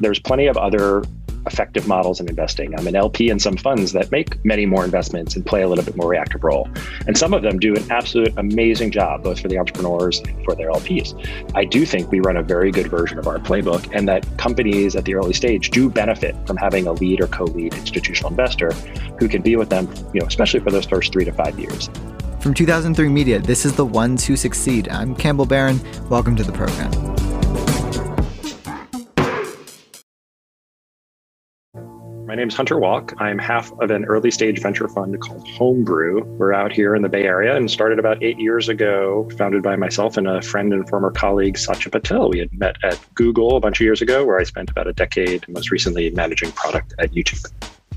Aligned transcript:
there's 0.00 0.18
plenty 0.18 0.46
of 0.46 0.56
other 0.56 1.02
effective 1.46 1.88
models 1.88 2.20
in 2.20 2.28
investing. 2.28 2.78
I'm 2.78 2.86
an 2.86 2.94
LP 2.94 3.30
in 3.30 3.38
some 3.38 3.56
funds 3.56 3.92
that 3.92 4.10
make 4.10 4.44
many 4.44 4.66
more 4.66 4.84
investments 4.84 5.36
and 5.36 5.44
play 5.44 5.62
a 5.62 5.68
little 5.68 5.84
bit 5.84 5.96
more 5.96 6.08
reactive 6.08 6.44
role. 6.44 6.68
And 7.06 7.16
some 7.16 7.32
of 7.32 7.42
them 7.42 7.58
do 7.58 7.74
an 7.74 7.90
absolute 7.90 8.34
amazing 8.36 8.90
job, 8.90 9.22
both 9.22 9.40
for 9.40 9.48
the 9.48 9.58
entrepreneurs 9.58 10.20
and 10.20 10.44
for 10.44 10.54
their 10.54 10.70
LPs. 10.70 11.14
I 11.54 11.64
do 11.64 11.86
think 11.86 12.10
we 12.10 12.20
run 12.20 12.36
a 12.36 12.42
very 12.42 12.70
good 12.70 12.88
version 12.88 13.18
of 13.18 13.26
our 13.26 13.38
playbook 13.38 13.88
and 13.94 14.06
that 14.08 14.26
companies 14.36 14.96
at 14.96 15.04
the 15.04 15.14
early 15.14 15.32
stage 15.32 15.70
do 15.70 15.88
benefit 15.88 16.36
from 16.46 16.56
having 16.56 16.86
a 16.86 16.92
lead 16.92 17.20
or 17.20 17.26
co-lead 17.26 17.74
institutional 17.74 18.30
investor 18.30 18.72
who 19.18 19.28
can 19.28 19.42
be 19.42 19.56
with 19.56 19.70
them, 19.70 19.88
you 20.12 20.20
know, 20.20 20.26
especially 20.26 20.60
for 20.60 20.70
those 20.70 20.86
first 20.86 21.12
three 21.12 21.24
to 21.24 21.32
five 21.32 21.58
years. 21.58 21.88
From 22.40 22.54
2003 22.54 23.08
Media, 23.08 23.38
this 23.38 23.66
is 23.66 23.74
The 23.74 23.84
Ones 23.84 24.26
Who 24.26 24.34
Succeed. 24.34 24.88
I'm 24.88 25.14
Campbell 25.14 25.46
Barron. 25.46 25.80
Welcome 26.08 26.36
to 26.36 26.42
the 26.42 26.52
program. 26.52 27.09
My 32.30 32.36
name 32.36 32.46
is 32.46 32.54
Hunter 32.54 32.78
Walk. 32.78 33.12
I'm 33.18 33.40
half 33.40 33.72
of 33.80 33.90
an 33.90 34.04
early 34.04 34.30
stage 34.30 34.62
venture 34.62 34.86
fund 34.86 35.20
called 35.20 35.48
Homebrew. 35.48 36.22
We're 36.38 36.52
out 36.52 36.70
here 36.70 36.94
in 36.94 37.02
the 37.02 37.08
Bay 37.08 37.24
Area 37.24 37.56
and 37.56 37.68
started 37.68 37.98
about 37.98 38.22
eight 38.22 38.38
years 38.38 38.68
ago, 38.68 39.28
founded 39.36 39.64
by 39.64 39.74
myself 39.74 40.16
and 40.16 40.28
a 40.28 40.40
friend 40.40 40.72
and 40.72 40.88
former 40.88 41.10
colleague, 41.10 41.58
Satya 41.58 41.90
Patel. 41.90 42.30
We 42.30 42.38
had 42.38 42.56
met 42.56 42.76
at 42.84 43.00
Google 43.16 43.56
a 43.56 43.60
bunch 43.60 43.80
of 43.80 43.84
years 43.84 44.00
ago, 44.00 44.24
where 44.24 44.38
I 44.38 44.44
spent 44.44 44.70
about 44.70 44.86
a 44.86 44.92
decade, 44.92 45.44
most 45.48 45.72
recently 45.72 46.08
managing 46.10 46.52
product 46.52 46.94
at 47.00 47.10
YouTube. 47.10 47.50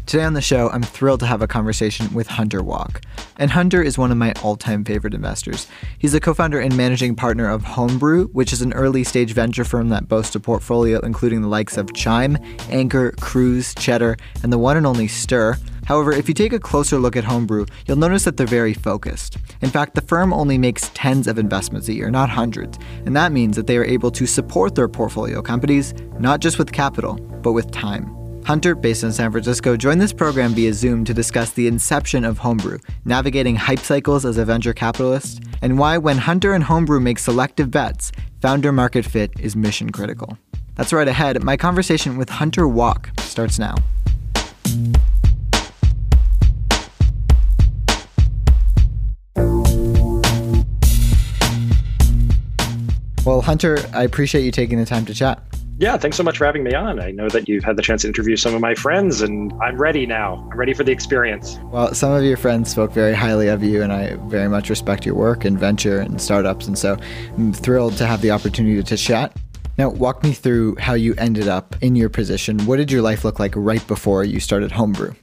Today 0.06 0.26
on 0.26 0.34
the 0.34 0.42
show, 0.42 0.70
I'm 0.70 0.84
thrilled 0.84 1.22
to 1.22 1.26
have 1.26 1.42
a 1.42 1.48
conversation 1.48 2.14
with 2.14 2.28
Hunter 2.28 2.62
Walk. 2.62 3.02
And 3.38 3.50
Hunter 3.50 3.82
is 3.82 3.98
one 3.98 4.12
of 4.12 4.18
my 4.18 4.34
all 4.44 4.58
time 4.58 4.84
favorite 4.84 5.14
investors. 5.14 5.68
He's 5.98 6.12
the 6.12 6.20
co 6.20 6.34
founder 6.34 6.60
and 6.60 6.76
managing 6.76 7.16
partner 7.16 7.50
of 7.50 7.64
Homebrew, 7.64 8.28
which 8.28 8.52
is 8.52 8.62
an 8.62 8.74
early 8.74 9.06
stage 9.06 9.32
venture 9.32 9.64
firm 9.64 9.90
that 9.90 10.10
boasts 10.10 10.36
a 10.36 10.40
portfolio 10.42 11.00
including 11.00 11.42
the 11.42 11.48
likes 11.48 11.78
of 11.78 11.94
Chime, 11.94 12.38
Anchor, 12.70 13.14
Cruise, 13.22 13.74
Cheddar, 13.76 14.18
and 14.44 14.52
the 14.52 14.58
one 14.58 14.78
and 14.78 14.86
only 14.86 15.08
Stir. 15.08 15.58
However, 15.86 16.12
if 16.12 16.28
you 16.28 16.34
take 16.34 16.54
a 16.54 16.60
closer 16.60 16.98
look 16.98 17.16
at 17.16 17.24
Homebrew, 17.24 17.66
you'll 17.88 17.98
notice 17.98 18.26
that 18.26 18.38
they're 18.38 18.46
very 18.46 18.74
focused. 18.74 19.38
In 19.62 19.70
fact, 19.70 19.96
the 19.96 20.02
firm 20.02 20.34
only 20.34 20.58
makes 20.58 20.92
tens 20.94 21.28
of 21.28 21.40
investments 21.40 21.88
a 21.88 21.94
year, 21.94 22.12
not 22.12 22.30
hundreds, 22.30 22.78
and 23.06 23.16
that 23.16 23.32
means 23.32 23.56
that 23.56 23.68
they 23.68 23.78
are 23.78 23.86
able 23.86 24.12
to 24.12 24.26
support 24.26 24.76
their 24.76 24.90
portfolio 24.90 25.42
companies 25.42 25.94
not 26.20 26.40
just 26.40 26.60
with 26.60 26.72
capital, 26.72 27.16
but 27.42 27.54
with 27.54 27.72
time. 27.72 28.23
Hunter, 28.46 28.76
based 28.76 29.04
in 29.04 29.14
San 29.14 29.32
Francisco, 29.32 29.78
joined 29.78 30.02
this 30.02 30.12
program 30.12 30.54
via 30.54 30.74
Zoom 30.74 31.06
to 31.06 31.14
discuss 31.14 31.52
the 31.52 31.66
inception 31.66 32.26
of 32.26 32.40
Homebrew, 32.40 32.78
navigating 33.06 33.56
hype 33.56 33.80
cycles 33.80 34.26
as 34.26 34.38
a 34.38 34.44
venture 34.44 34.74
capitalist, 34.74 35.42
and 35.62 35.80
why, 35.80 35.98
when 35.98 36.18
Hunter 36.18 36.52
and 36.52 36.66
Homebrew 36.66 37.00
make 37.00 37.20
selective 37.20 37.72
bets, 37.72 38.12
founder 38.42 38.74
market 38.74 39.06
fit 39.06 39.32
is 39.40 39.56
mission 39.56 39.92
critical. 39.92 40.38
That's 40.76 40.92
right 40.92 41.08
ahead. 41.08 41.42
My 41.42 41.56
conversation 41.56 42.18
with 42.18 42.30
Hunter 42.30 42.68
Walk 42.68 43.12
starts 43.22 43.60
now. 43.60 43.76
Well, 53.26 53.42
Hunter, 53.42 53.78
I 53.94 54.04
appreciate 54.04 54.44
you 54.44 54.52
taking 54.52 54.80
the 54.80 54.86
time 54.86 55.06
to 55.06 55.14
chat. 55.14 55.42
Yeah, 55.80 55.98
thanks 55.98 56.18
so 56.18 56.24
much 56.24 56.38
for 56.38 56.46
having 56.46 56.64
me 56.64 56.74
on. 56.76 57.00
I 57.00 57.12
know 57.12 57.30
that 57.30 57.50
you've 57.50 57.64
had 57.64 57.78
the 57.78 57.82
chance 57.82 58.04
to 58.04 58.08
interview 58.08 58.36
some 58.36 58.54
of 58.54 58.62
my 58.62 58.76
friends, 58.76 59.22
and 59.22 59.52
I'm 59.62 59.78
ready 59.78 60.06
now. 60.06 60.48
I'm 60.52 60.58
ready 60.58 60.74
for 60.74 60.84
the 60.84 60.92
experience. 60.92 61.58
Well, 61.64 61.94
some 61.96 62.12
of 62.12 62.24
your 62.24 62.38
friends 62.38 62.70
spoke 62.70 62.92
very 62.92 63.14
highly 63.14 63.48
of 63.48 63.64
you, 63.64 63.82
and 63.82 63.92
I 63.92 64.16
very 64.28 64.48
much 64.48 64.70
respect 64.70 65.06
your 65.06 65.16
work 65.16 65.46
and 65.46 65.60
venture 65.60 66.00
and 66.00 66.22
startups. 66.22 66.68
And 66.68 66.78
so 66.78 66.98
I'm 67.38 67.52
thrilled 67.54 67.98
to 67.98 68.06
have 68.06 68.22
the 68.22 68.32
opportunity 68.32 68.82
to 68.84 68.98
chat. 68.98 69.36
Now, 69.78 69.90
walk 69.90 70.24
me 70.24 70.34
through 70.34 70.76
how 70.76 70.94
you 70.94 71.16
ended 71.18 71.48
up 71.48 71.76
in 71.82 71.96
your 71.96 72.10
position. 72.10 72.60
What 72.68 72.78
did 72.78 72.92
your 72.92 73.02
life 73.02 73.26
look 73.26 73.40
like 73.40 73.54
right 73.56 73.86
before 73.88 74.24
you 74.24 74.40
started 74.40 74.72
Homebrew? 74.72 75.14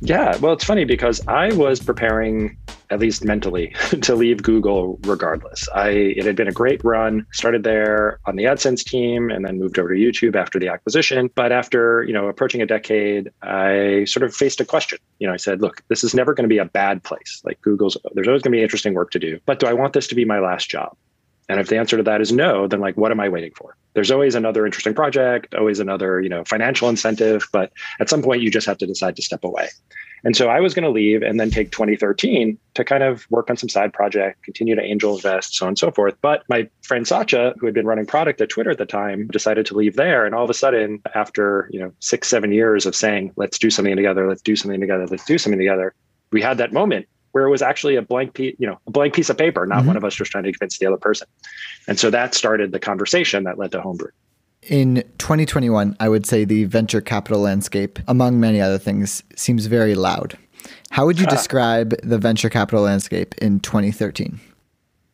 Yeah, 0.00 0.36
well, 0.38 0.52
it's 0.52 0.64
funny 0.64 0.84
because 0.84 1.24
I 1.28 1.52
was 1.52 1.80
preparing, 1.80 2.56
at 2.90 3.00
least 3.00 3.24
mentally, 3.24 3.68
to 4.02 4.14
leave 4.14 4.42
Google 4.42 4.98
regardless. 5.02 5.68
I 5.74 5.88
it 5.88 6.24
had 6.24 6.36
been 6.36 6.48
a 6.48 6.52
great 6.52 6.82
run. 6.84 7.26
Started 7.32 7.64
there 7.64 8.18
on 8.26 8.36
the 8.36 8.44
AdSense 8.44 8.84
team, 8.84 9.30
and 9.30 9.44
then 9.44 9.58
moved 9.58 9.78
over 9.78 9.94
to 9.94 10.00
YouTube 10.00 10.36
after 10.36 10.58
the 10.58 10.68
acquisition. 10.68 11.30
But 11.34 11.52
after 11.52 12.02
you 12.04 12.12
know 12.12 12.28
approaching 12.28 12.62
a 12.62 12.66
decade, 12.66 13.30
I 13.42 14.04
sort 14.04 14.24
of 14.24 14.34
faced 14.34 14.60
a 14.60 14.64
question. 14.64 14.98
You 15.18 15.26
know, 15.26 15.34
I 15.34 15.38
said, 15.38 15.60
look, 15.60 15.82
this 15.88 16.04
is 16.04 16.14
never 16.14 16.34
going 16.34 16.44
to 16.44 16.52
be 16.52 16.58
a 16.58 16.64
bad 16.64 17.02
place. 17.02 17.42
Like 17.44 17.60
Google's, 17.62 17.96
there's 18.14 18.28
always 18.28 18.42
going 18.42 18.52
to 18.52 18.58
be 18.58 18.62
interesting 18.62 18.94
work 18.94 19.10
to 19.12 19.18
do. 19.18 19.40
But 19.46 19.60
do 19.60 19.66
I 19.66 19.72
want 19.72 19.92
this 19.92 20.06
to 20.08 20.14
be 20.14 20.24
my 20.24 20.38
last 20.38 20.68
job? 20.68 20.96
And 21.48 21.60
if 21.60 21.68
the 21.68 21.76
answer 21.76 21.96
to 21.96 22.02
that 22.04 22.20
is 22.20 22.32
no, 22.32 22.66
then 22.66 22.80
like, 22.80 22.96
what 22.96 23.10
am 23.10 23.20
I 23.20 23.28
waiting 23.28 23.52
for? 23.54 23.76
There's 23.92 24.10
always 24.10 24.34
another 24.34 24.64
interesting 24.64 24.94
project, 24.94 25.54
always 25.54 25.78
another, 25.78 26.20
you 26.20 26.28
know, 26.28 26.42
financial 26.44 26.88
incentive, 26.88 27.46
but 27.52 27.72
at 28.00 28.08
some 28.08 28.22
point 28.22 28.42
you 28.42 28.50
just 28.50 28.66
have 28.66 28.78
to 28.78 28.86
decide 28.86 29.16
to 29.16 29.22
step 29.22 29.44
away. 29.44 29.68
And 30.24 30.36
so 30.36 30.48
I 30.48 30.60
was 30.60 30.72
going 30.72 30.84
to 30.84 30.90
leave 30.90 31.22
and 31.22 31.38
then 31.38 31.50
take 31.50 31.70
2013 31.70 32.58
to 32.74 32.84
kind 32.84 33.02
of 33.02 33.30
work 33.30 33.50
on 33.50 33.56
some 33.56 33.68
side 33.68 33.92
project, 33.92 34.42
continue 34.42 34.74
to 34.74 34.82
angel 34.82 35.14
invest, 35.14 35.54
so 35.54 35.66
on 35.66 35.68
and 35.68 35.78
so 35.78 35.90
forth. 35.90 36.14
But 36.22 36.44
my 36.48 36.68
friend 36.82 37.06
Satya, 37.06 37.54
who 37.58 37.66
had 37.66 37.74
been 37.74 37.86
running 37.86 38.06
product 38.06 38.40
at 38.40 38.48
Twitter 38.48 38.70
at 38.70 38.78
the 38.78 38.86
time, 38.86 39.26
decided 39.28 39.66
to 39.66 39.74
leave 39.74 39.96
there. 39.96 40.24
And 40.24 40.34
all 40.34 40.44
of 40.44 40.50
a 40.50 40.54
sudden, 40.54 41.02
after, 41.14 41.68
you 41.70 41.78
know, 41.78 41.92
six, 42.00 42.28
seven 42.28 42.52
years 42.52 42.86
of 42.86 42.96
saying, 42.96 43.32
let's 43.36 43.58
do 43.58 43.68
something 43.68 43.94
together, 43.96 44.26
let's 44.26 44.42
do 44.42 44.56
something 44.56 44.80
together, 44.80 45.06
let's 45.06 45.24
do 45.24 45.36
something 45.36 45.58
together, 45.58 45.94
we 46.32 46.40
had 46.40 46.58
that 46.58 46.72
moment 46.72 47.06
where 47.32 47.46
it 47.46 47.50
was 47.50 47.62
actually 47.62 47.96
a 47.96 48.02
blank 48.02 48.34
piece, 48.34 48.54
you 48.58 48.66
know, 48.66 48.78
a 48.86 48.90
blank 48.90 49.12
piece 49.12 49.28
of 49.28 49.36
paper, 49.36 49.66
not 49.66 49.78
mm-hmm. 49.78 49.88
one 49.88 49.96
of 49.96 50.04
us 50.04 50.14
just 50.14 50.30
trying 50.30 50.44
to 50.44 50.52
convince 50.52 50.78
the 50.78 50.86
other 50.86 50.96
person. 50.96 51.26
And 51.88 51.98
so 51.98 52.08
that 52.10 52.34
started 52.34 52.72
the 52.72 52.78
conversation 52.78 53.44
that 53.44 53.58
led 53.58 53.72
to 53.72 53.80
Homebrew. 53.80 54.10
In 54.68 55.04
2021, 55.18 55.96
I 56.00 56.08
would 56.08 56.26
say 56.26 56.44
the 56.44 56.64
venture 56.64 57.00
capital 57.00 57.40
landscape, 57.40 57.98
among 58.08 58.40
many 58.40 58.60
other 58.60 58.78
things, 58.78 59.22
seems 59.36 59.66
very 59.66 59.94
loud. 59.94 60.38
How 60.90 61.04
would 61.06 61.18
you 61.18 61.26
describe 61.26 61.94
the 62.02 62.18
venture 62.18 62.48
capital 62.48 62.82
landscape 62.82 63.34
in 63.38 63.60
2013? 63.60 64.40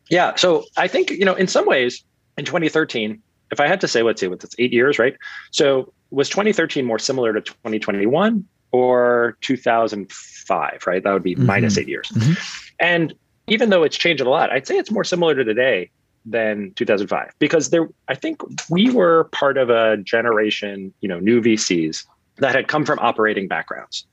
Yeah, 0.09 0.35
so 0.35 0.65
I 0.77 0.87
think, 0.87 1.09
you 1.11 1.25
know, 1.25 1.35
in 1.35 1.47
some 1.47 1.65
ways, 1.65 2.03
in 2.37 2.45
2013, 2.45 3.21
if 3.51 3.59
I 3.59 3.67
had 3.67 3.81
to 3.81 3.87
say, 3.87 4.03
let's 4.03 4.21
say, 4.21 4.27
what's 4.27 4.45
eight 4.59 4.71
years, 4.71 4.99
right? 4.99 5.15
So 5.51 5.91
was 6.11 6.29
2013 6.29 6.85
more 6.85 6.99
similar 6.99 7.33
to 7.33 7.41
2021 7.41 8.45
or 8.71 9.37
2005, 9.41 10.83
right? 10.87 11.03
That 11.03 11.11
would 11.11 11.23
be 11.23 11.35
mm-hmm. 11.35 11.45
minus 11.45 11.77
eight 11.77 11.87
years. 11.87 12.09
Mm-hmm. 12.09 12.33
And 12.79 13.13
even 13.47 13.69
though 13.69 13.83
it's 13.83 13.97
changed 13.97 14.21
a 14.21 14.29
lot, 14.29 14.51
I'd 14.51 14.67
say 14.67 14.77
it's 14.77 14.91
more 14.91 15.03
similar 15.03 15.35
to 15.35 15.43
today 15.43 15.89
than 16.25 16.71
2005 16.75 17.33
because 17.39 17.69
there 17.69 17.87
I 18.07 18.15
think 18.15 18.41
we 18.69 18.91
were 18.91 19.25
part 19.25 19.57
of 19.57 19.69
a 19.69 19.97
generation, 19.97 20.93
you 21.01 21.09
know, 21.09 21.19
new 21.19 21.41
VCs 21.41 22.05
that 22.37 22.55
had 22.55 22.67
come 22.67 22.85
from 22.85 22.99
operating 22.99 23.47
backgrounds. 23.47 24.05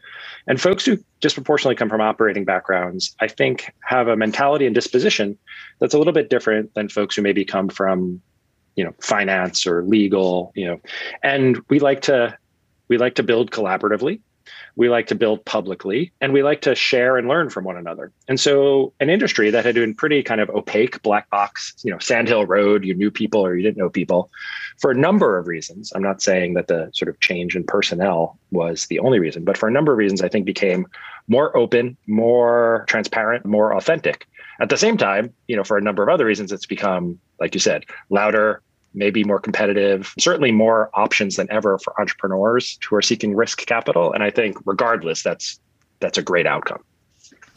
And 0.47 0.61
folks 0.61 0.85
who 0.85 0.99
disproportionately 1.21 1.77
come 1.77 1.89
from 1.89 2.01
operating 2.01 2.45
backgrounds, 2.45 3.15
I 3.21 3.29
think 3.29 3.73
have 3.81 4.09
a 4.09 4.17
mentality 4.17 4.67
and 4.67 4.75
disposition 4.75 5.39
that's 5.79 5.95
a 5.95 5.99
little 5.99 6.13
bit 6.13 6.31
different 6.31 6.75
than 6.75 6.89
folks 6.89 7.17
who 7.17 7.23
maybe 7.23 7.45
come 7.45 7.69
from, 7.69 8.21
you 8.77 8.85
know, 8.85 8.95
finance 9.01 9.67
or 9.67 9.83
legal, 9.83 10.53
you 10.55 10.67
know. 10.67 10.81
And 11.23 11.59
we 11.69 11.79
like 11.79 12.03
to 12.03 12.37
we 12.89 12.99
like 12.99 13.17
to 13.17 13.23
build 13.23 13.51
collaboratively 13.51 14.21
we 14.77 14.89
like 14.89 15.09
to 15.09 15.15
build 15.15 15.45
publicly 15.45 16.13
and 16.21 16.33
we 16.33 16.43
like 16.43 16.63
to 16.63 16.75
share 16.75 17.17
and 17.17 17.29
learn 17.29 17.51
from 17.51 17.65
one 17.65 17.77
another. 17.77 18.13
And 18.29 18.39
so 18.39 18.93
an 19.01 19.11
industry 19.11 19.51
that 19.51 19.65
had 19.65 19.75
been 19.75 19.95
pretty 19.95 20.23
kind 20.23 20.41
of 20.41 20.51
opaque, 20.51 21.03
black 21.03 21.29
box, 21.31 21.75
you 21.83 21.93
know, 21.93 21.99
Sand 21.99 22.29
Hill 22.29 22.47
Road, 22.47 22.85
you 22.85 22.95
knew 22.95 23.11
people 23.11 23.45
or 23.45 23.57
you 23.57 23.63
didn't 23.63 23.77
know 23.77 23.91
people 23.91 24.31
for 24.79 24.91
a 24.91 24.95
number 24.95 25.39
of 25.39 25.47
reasons. 25.47 25.93
I'm 25.95 26.03
not 26.03 26.23
saying 26.23 26.55
that 26.55 26.69
the 26.69 26.91
sort 26.93 27.09
of 27.09 27.19
change 27.21 27.57
in 27.57 27.65
personnel 27.65 28.39
was 28.51 28.87
the 28.87 29.01
only 29.01 29.19
reason, 29.19 29.45
but 29.45 29.57
for 29.57 29.69
a 29.69 29.73
number 29.73 29.93
of 29.93 29.99
reasons, 29.99 30.23
I 30.23 30.29
think 30.29 30.47
became 30.47 30.87
more 31.29 31.57
open, 31.57 31.97
more 32.07 32.85
transparent, 32.89 33.45
more 33.45 33.77
authentic. 33.77 34.27
At 34.61 34.71
the 34.71 34.77
same 34.77 34.97
time, 34.97 35.33
you 35.47 35.57
know, 35.57 35.65
for 35.65 35.77
a 35.77 35.83
number 35.83 36.03
of 36.03 36.09
other 36.09 36.25
reasons, 36.25 36.51
it's 36.51 36.67
become, 36.67 37.21
like 37.39 37.55
you 37.55 37.61
said, 37.61 37.85
louder, 38.11 38.63
maybe 38.99 39.25
more 39.25 39.39
competitive, 39.39 40.13
certainly 40.19 40.53
more 40.53 40.91
options 40.95 41.37
than 41.37 41.51
ever 41.51 41.79
for 41.79 41.99
entrepreneurs 42.01 42.79
who 42.89 42.97
are 42.97 43.03
seeking 43.03 43.35
risk 43.35 43.65
capital. 43.65 44.13
And 44.13 44.23
I 44.23 44.31
think 44.31 44.59
regardless, 44.67 45.23
that's 45.23 45.59
that's 46.01 46.19
a 46.19 46.23
great 46.23 46.47
outcome. 46.47 46.83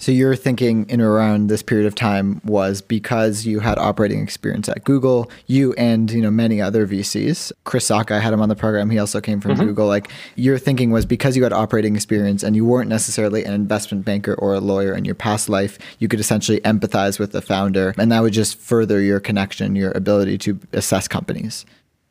So 0.02 0.12
your 0.12 0.36
thinking 0.36 0.90
in 0.90 1.00
around 1.00 1.48
this 1.48 1.62
period 1.62 1.86
of 1.86 1.94
time 1.94 2.42
was 2.44 2.82
because 2.82 3.46
you 3.46 3.60
had 3.60 3.78
operating 3.78 4.20
experience 4.20 4.68
at 4.68 4.84
Google, 4.84 5.30
you 5.46 5.74
and 5.74 6.10
you 6.10 6.24
know 6.24 6.32
many 6.32 6.60
other 6.60 6.88
VCs. 6.88 7.52
Chris 7.66 7.88
Sacca, 7.88 8.16
I 8.16 8.20
had 8.20 8.34
him 8.34 8.42
on 8.42 8.50
the 8.50 8.56
program. 8.56 8.90
He 8.90 8.98
also 8.98 9.22
came 9.22 9.40
from 9.40 9.52
mm-hmm. 9.52 9.66
Google. 9.68 9.86
Like 9.86 10.10
your 10.36 10.58
thinking 10.58 10.90
was 10.90 11.06
because 11.06 11.38
you 11.38 11.44
had 11.44 11.54
operating 11.54 11.96
experience 11.96 12.42
and 12.42 12.56
you 12.56 12.66
weren't 12.66 12.90
necessarily 12.90 13.44
an 13.44 13.54
investment 13.54 14.04
banker 14.04 14.34
or 14.34 14.56
a 14.56 14.60
lawyer 14.60 14.96
in 14.96 15.06
your 15.06 15.14
past 15.14 15.50
life, 15.50 15.78
you 16.00 16.08
could 16.08 16.20
essentially 16.20 16.60
empathize 16.62 17.20
with 17.20 17.32
the 17.32 17.42
founder, 17.42 17.94
and 18.00 18.12
that 18.12 18.24
would 18.24 18.34
just 18.34 18.58
further 18.58 19.02
your 19.02 19.20
connection, 19.20 19.76
your 19.76 19.92
ability 19.92 20.40
to 20.40 20.60
assess 20.74 21.08
companies. 21.08 21.64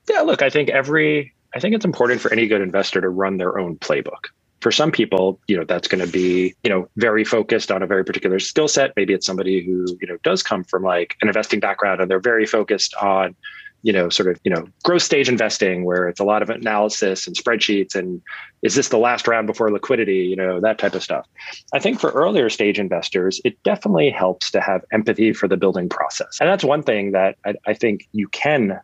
Yeah, 0.09 0.21
look, 0.21 0.43
I 0.43 0.51
think 0.51 0.69
every 0.69 1.35
I 1.57 1.59
think 1.59 1.75
it's 1.75 1.85
important 1.85 2.21
for 2.21 2.33
any 2.33 2.47
good 2.47 2.61
investor 2.61 3.01
to 3.01 3.09
run 3.09 3.39
their 3.39 3.59
own 3.59 3.79
playbook 3.79 4.27
for 4.61 4.71
some 4.71 4.91
people, 4.91 5.41
you 5.47 5.57
know, 5.57 5.65
that's 5.65 5.89
going 5.89 6.05
to 6.05 6.11
be, 6.11 6.55
you 6.63 6.71
know, 6.71 6.89
very 6.97 7.25
focused 7.25 7.71
on 7.71 7.83
a 7.83 7.87
very 7.87 8.05
particular 8.05 8.39
skill 8.39 8.69
set. 8.69 8.93
Maybe 8.97 9.15
it's 9.15 9.27
somebody 9.27 9.65
who, 9.65 9.87
you 10.01 10.07
know, 10.07 10.19
does 10.23 10.43
come 10.43 10.65
from 10.65 10.83
like 10.83 11.17
an 11.23 11.29
investing 11.29 11.61
background 11.61 12.01
and 12.01 12.11
they're 12.11 12.21
very 12.21 12.47
focused 12.47 12.95
on 12.95 13.35
you 13.83 13.93
know, 13.93 14.09
sort 14.09 14.29
of, 14.29 14.39
you 14.45 14.51
know, 14.51 14.67
growth 14.83 15.03
stage 15.03 15.29
investing 15.29 15.85
where 15.85 16.09
it's 16.09 16.21
a 16.21 16.25
lot 16.25 16.43
of 16.43 16.51
analysis 16.51 17.27
and 17.27 17.37
spreadsheets 17.37 17.95
and 17.95 18.21
is 18.63 18.75
this 18.75 18.89
the 18.89 18.99
last 18.99 19.27
round 19.27 19.47
before 19.47 19.71
liquidity, 19.71 20.19
you 20.19 20.37
know, 20.37 20.61
that 20.61 20.79
type 20.79 20.95
of 20.95 21.03
stuff. 21.03 21.27
I 21.73 21.79
think 21.79 21.99
for 21.99 22.11
earlier 22.11 22.51
stage 22.51 22.79
investors, 22.79 23.41
it 23.45 23.63
definitely 23.63 24.11
helps 24.11 24.51
to 24.51 24.61
have 24.61 24.85
empathy 24.93 25.33
for 25.33 25.49
the 25.49 25.57
building 25.57 25.89
process. 25.89 26.39
And 26.41 26.49
that's 26.49 26.65
one 26.65 26.83
thing 26.83 27.13
that 27.13 27.37
I, 27.47 27.55
I 27.67 27.75
think 27.75 28.07
you 28.13 28.29
can 28.29 28.79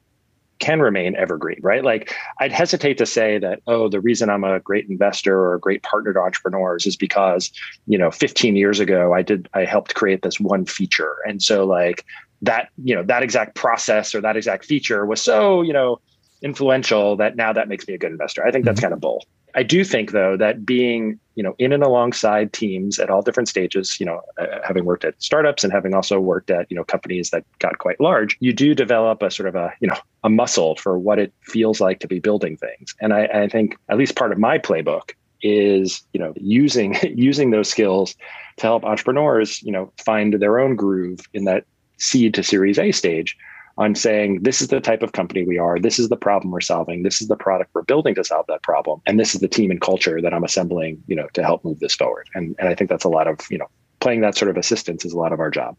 can 0.59 0.81
remain 0.81 1.17
evergreen, 1.17 1.59
right? 1.63 1.85
Like 1.85 2.15
I'd 2.41 2.53
hesitate 2.53 2.99
to 2.99 3.07
say 3.07 3.39
that, 3.39 3.61
oh, 3.67 3.89
the 3.89 4.01
reason 4.01 4.31
I'm 4.31 4.45
a 4.45 4.61
great 4.61 4.89
investor 4.89 5.39
or 5.39 5.55
a 5.55 5.61
great 5.61 5.83
partner 5.83 6.13
to 6.13 6.21
entrepreneurs 6.21 6.87
is 6.87 6.97
because, 6.97 7.51
you 7.87 7.99
know, 7.99 8.11
15 8.11 8.57
years 8.57 8.81
ago 8.81 9.13
I 9.13 9.23
did 9.23 9.49
I 9.55 9.65
helped 9.65 9.95
create 9.95 10.23
this 10.23 10.41
one 10.41 10.67
feature. 10.67 11.17
And 11.27 11.43
so 11.43 11.65
like 11.67 12.05
that 12.43 12.69
you 12.83 12.95
know 12.95 13.03
that 13.03 13.23
exact 13.23 13.55
process 13.55 14.15
or 14.15 14.21
that 14.21 14.37
exact 14.37 14.65
feature 14.65 15.07
was 15.07 15.21
so 15.23 15.63
you 15.63 15.73
know 15.73 16.01
influential 16.43 17.17
that 17.17 17.37
now 17.37 17.53
that 17.53 17.69
makes 17.69 17.89
me 17.89 17.95
a 17.95 17.99
good 17.99 18.11
investor 18.11 18.47
i 18.47 18.51
think 18.51 18.65
that's 18.65 18.77
mm-hmm. 18.79 18.85
kind 18.85 18.95
of 18.95 19.01
bull 19.01 19.25
i 19.57 19.63
do 19.63 19.83
think 19.85 20.13
though 20.13 20.37
that 20.37 20.65
being 20.65 21.19
you 21.35 21.43
know 21.43 21.55
in 21.59 21.73
and 21.73 21.83
alongside 21.83 22.53
teams 22.53 22.99
at 22.99 23.11
all 23.11 23.23
different 23.23 23.49
stages 23.49 23.99
you 24.01 24.07
know 24.07 24.21
uh, 24.39 24.47
having 24.65 24.85
worked 24.85 25.05
at 25.05 25.21
startups 25.23 25.63
and 25.63 25.73
having 25.73 25.95
also 25.95 26.19
worked 26.19 26.51
at 26.51 26.71
you 26.71 26.77
know 26.77 26.85
companies 26.85 27.31
that 27.31 27.45
got 27.59 27.79
quite 27.79 28.01
large 28.01 28.37
you 28.41 28.53
do 28.53 28.75
develop 28.75 29.23
a 29.23 29.31
sort 29.31 29.49
of 29.49 29.55
a 29.55 29.73
you 29.81 29.89
know 29.89 29.97
a 30.25 30.29
muscle 30.29 30.75
for 30.77 30.99
what 30.99 31.19
it 31.19 31.33
feels 31.43 31.81
like 31.81 32.01
to 32.01 32.09
be 32.09 32.19
building 32.19 32.57
things. 32.57 32.95
And 33.01 33.13
i, 33.13 33.27
I 33.27 33.49
think 33.49 33.77
at 33.89 33.99
least 33.99 34.17
part 34.17 34.33
of 34.33 34.39
my 34.39 34.59
playbook 34.59 35.13
is 35.43 36.03
you 36.13 36.21
know 36.21 36.33
using 36.37 36.97
using 37.15 37.51
those 37.51 37.69
skills 37.69 38.17
to 38.57 38.67
help 38.67 38.85
entrepreneurs 38.85 39.63
you 39.63 39.71
know 39.71 39.93
find 40.05 40.35
their 40.35 40.59
own 40.59 40.75
groove 40.75 41.21
in 41.35 41.45
that 41.45 41.65
seed 41.99 42.35
to 42.35 42.43
series 42.43 42.79
A 42.79 42.93
stage 42.93 43.37
on 43.79 43.95
saying 43.95 44.43
this 44.43 44.61
is 44.61 44.69
the 44.69 44.81
type 44.81 45.03
of 45.03 45.13
company 45.13 45.45
we 45.45 45.59
are, 45.59 45.79
this 45.79 45.99
is 45.99 46.09
the 46.09 46.17
problem 46.17 46.51
we're 46.51 46.61
solving, 46.61 47.03
this 47.03 47.21
is 47.21 47.29
the 47.29 47.37
product 47.37 47.71
we're 47.75 47.83
building 47.83 48.15
to 48.15 48.25
solve 48.25 48.47
that 48.49 48.63
problem, 48.63 49.01
and 49.07 49.21
this 49.21 49.35
is 49.35 49.41
the 49.41 49.49
team 49.49 49.71
and 49.71 49.81
culture 49.81 50.21
that 50.21 50.33
I'm 50.33 50.45
assembling, 50.45 51.03
you 51.07 51.17
know, 51.17 51.29
to 51.35 51.43
help 51.43 51.65
move 51.65 51.81
this 51.81 51.95
forward. 51.95 52.29
And 52.35 52.57
and 52.59 52.69
I 52.69 52.75
think 52.75 52.91
that's 52.91 53.05
a 53.05 53.09
lot 53.09 53.27
of, 53.27 53.41
you 53.51 53.59
know, 53.59 53.69
playing 54.01 54.21
that 54.23 54.37
sort 54.37 54.51
of 54.51 54.57
assistance 54.57 55.05
is 55.05 55.13
a 55.13 55.19
lot 55.19 55.33
of 55.33 55.41
our 55.41 55.51
job. 55.51 55.77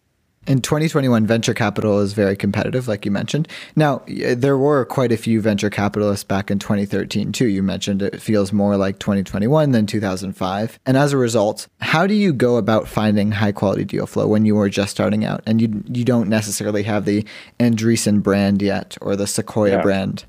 In 0.48 0.62
2021, 0.62 1.28
venture 1.28 1.54
capital 1.54 2.00
is 2.00 2.14
very 2.14 2.38
competitive, 2.38 2.88
like 2.88 3.04
you 3.04 3.12
mentioned. 3.12 3.50
Now, 3.76 4.02
there 4.08 4.58
were 4.58 4.86
quite 4.86 5.12
a 5.12 5.18
few 5.18 5.42
venture 5.42 5.70
capitalists 5.70 6.24
back 6.24 6.50
in 6.50 6.58
2013, 6.58 7.34
too. 7.34 7.48
You 7.48 7.62
mentioned 7.62 8.02
it 8.02 8.22
feels 8.22 8.54
more 8.54 8.78
like 8.78 8.98
2021 8.98 9.72
than 9.72 9.86
2005. 9.86 10.80
And 10.86 10.96
as 10.96 11.12
a 11.12 11.18
result, 11.18 11.68
how 11.82 12.08
do 12.08 12.14
you 12.14 12.32
go 12.32 12.56
about 12.56 12.88
finding 12.88 13.34
high 13.34 13.52
quality 13.52 13.84
deal 13.84 14.08
flow 14.08 14.26
when 14.26 14.46
you 14.46 14.58
are 14.60 14.70
just 14.70 14.92
starting 14.92 15.26
out 15.26 15.44
and 15.46 15.62
you, 15.62 15.84
you 15.90 16.06
don't 16.06 16.30
necessarily 16.30 16.84
have 16.84 17.04
the 17.04 17.26
Andreessen 17.60 18.24
brand 18.24 18.62
yet 18.62 18.98
or 19.02 19.18
the 19.18 19.28
Sequoia 19.28 19.72
yeah. 19.72 19.82
brand? 19.82 20.24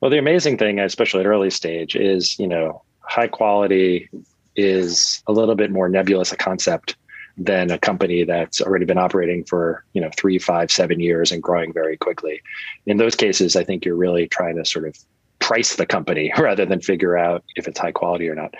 Well, 0.00 0.10
the 0.10 0.18
amazing 0.18 0.58
thing, 0.58 0.80
especially 0.80 1.20
at 1.20 1.26
early 1.26 1.50
stage, 1.50 1.94
is, 1.94 2.36
you 2.40 2.48
know, 2.48 2.82
high 3.02 3.28
quality 3.28 4.10
is 4.56 5.22
a 5.28 5.32
little 5.32 5.54
bit 5.54 5.70
more 5.70 5.88
nebulous 5.88 6.32
a 6.32 6.36
concept 6.36 6.96
than 7.36 7.70
a 7.70 7.78
company 7.78 8.24
that's 8.24 8.60
already 8.60 8.84
been 8.84 8.98
operating 8.98 9.44
for 9.44 9.84
you 9.92 10.00
know 10.00 10.10
three 10.16 10.38
five 10.38 10.70
seven 10.70 11.00
years 11.00 11.32
and 11.32 11.42
growing 11.42 11.72
very 11.72 11.96
quickly. 11.96 12.40
In 12.86 12.96
those 12.96 13.14
cases 13.14 13.56
i 13.56 13.64
think 13.64 13.84
you're 13.84 13.96
really 13.96 14.28
trying 14.28 14.56
to 14.56 14.64
sort 14.64 14.86
of 14.86 14.96
price 15.38 15.76
the 15.76 15.86
company 15.86 16.32
rather 16.38 16.66
than 16.66 16.80
figure 16.80 17.16
out 17.16 17.44
if 17.56 17.66
it's 17.66 17.78
high 17.78 17.92
quality 17.92 18.28
or 18.28 18.34
not. 18.34 18.54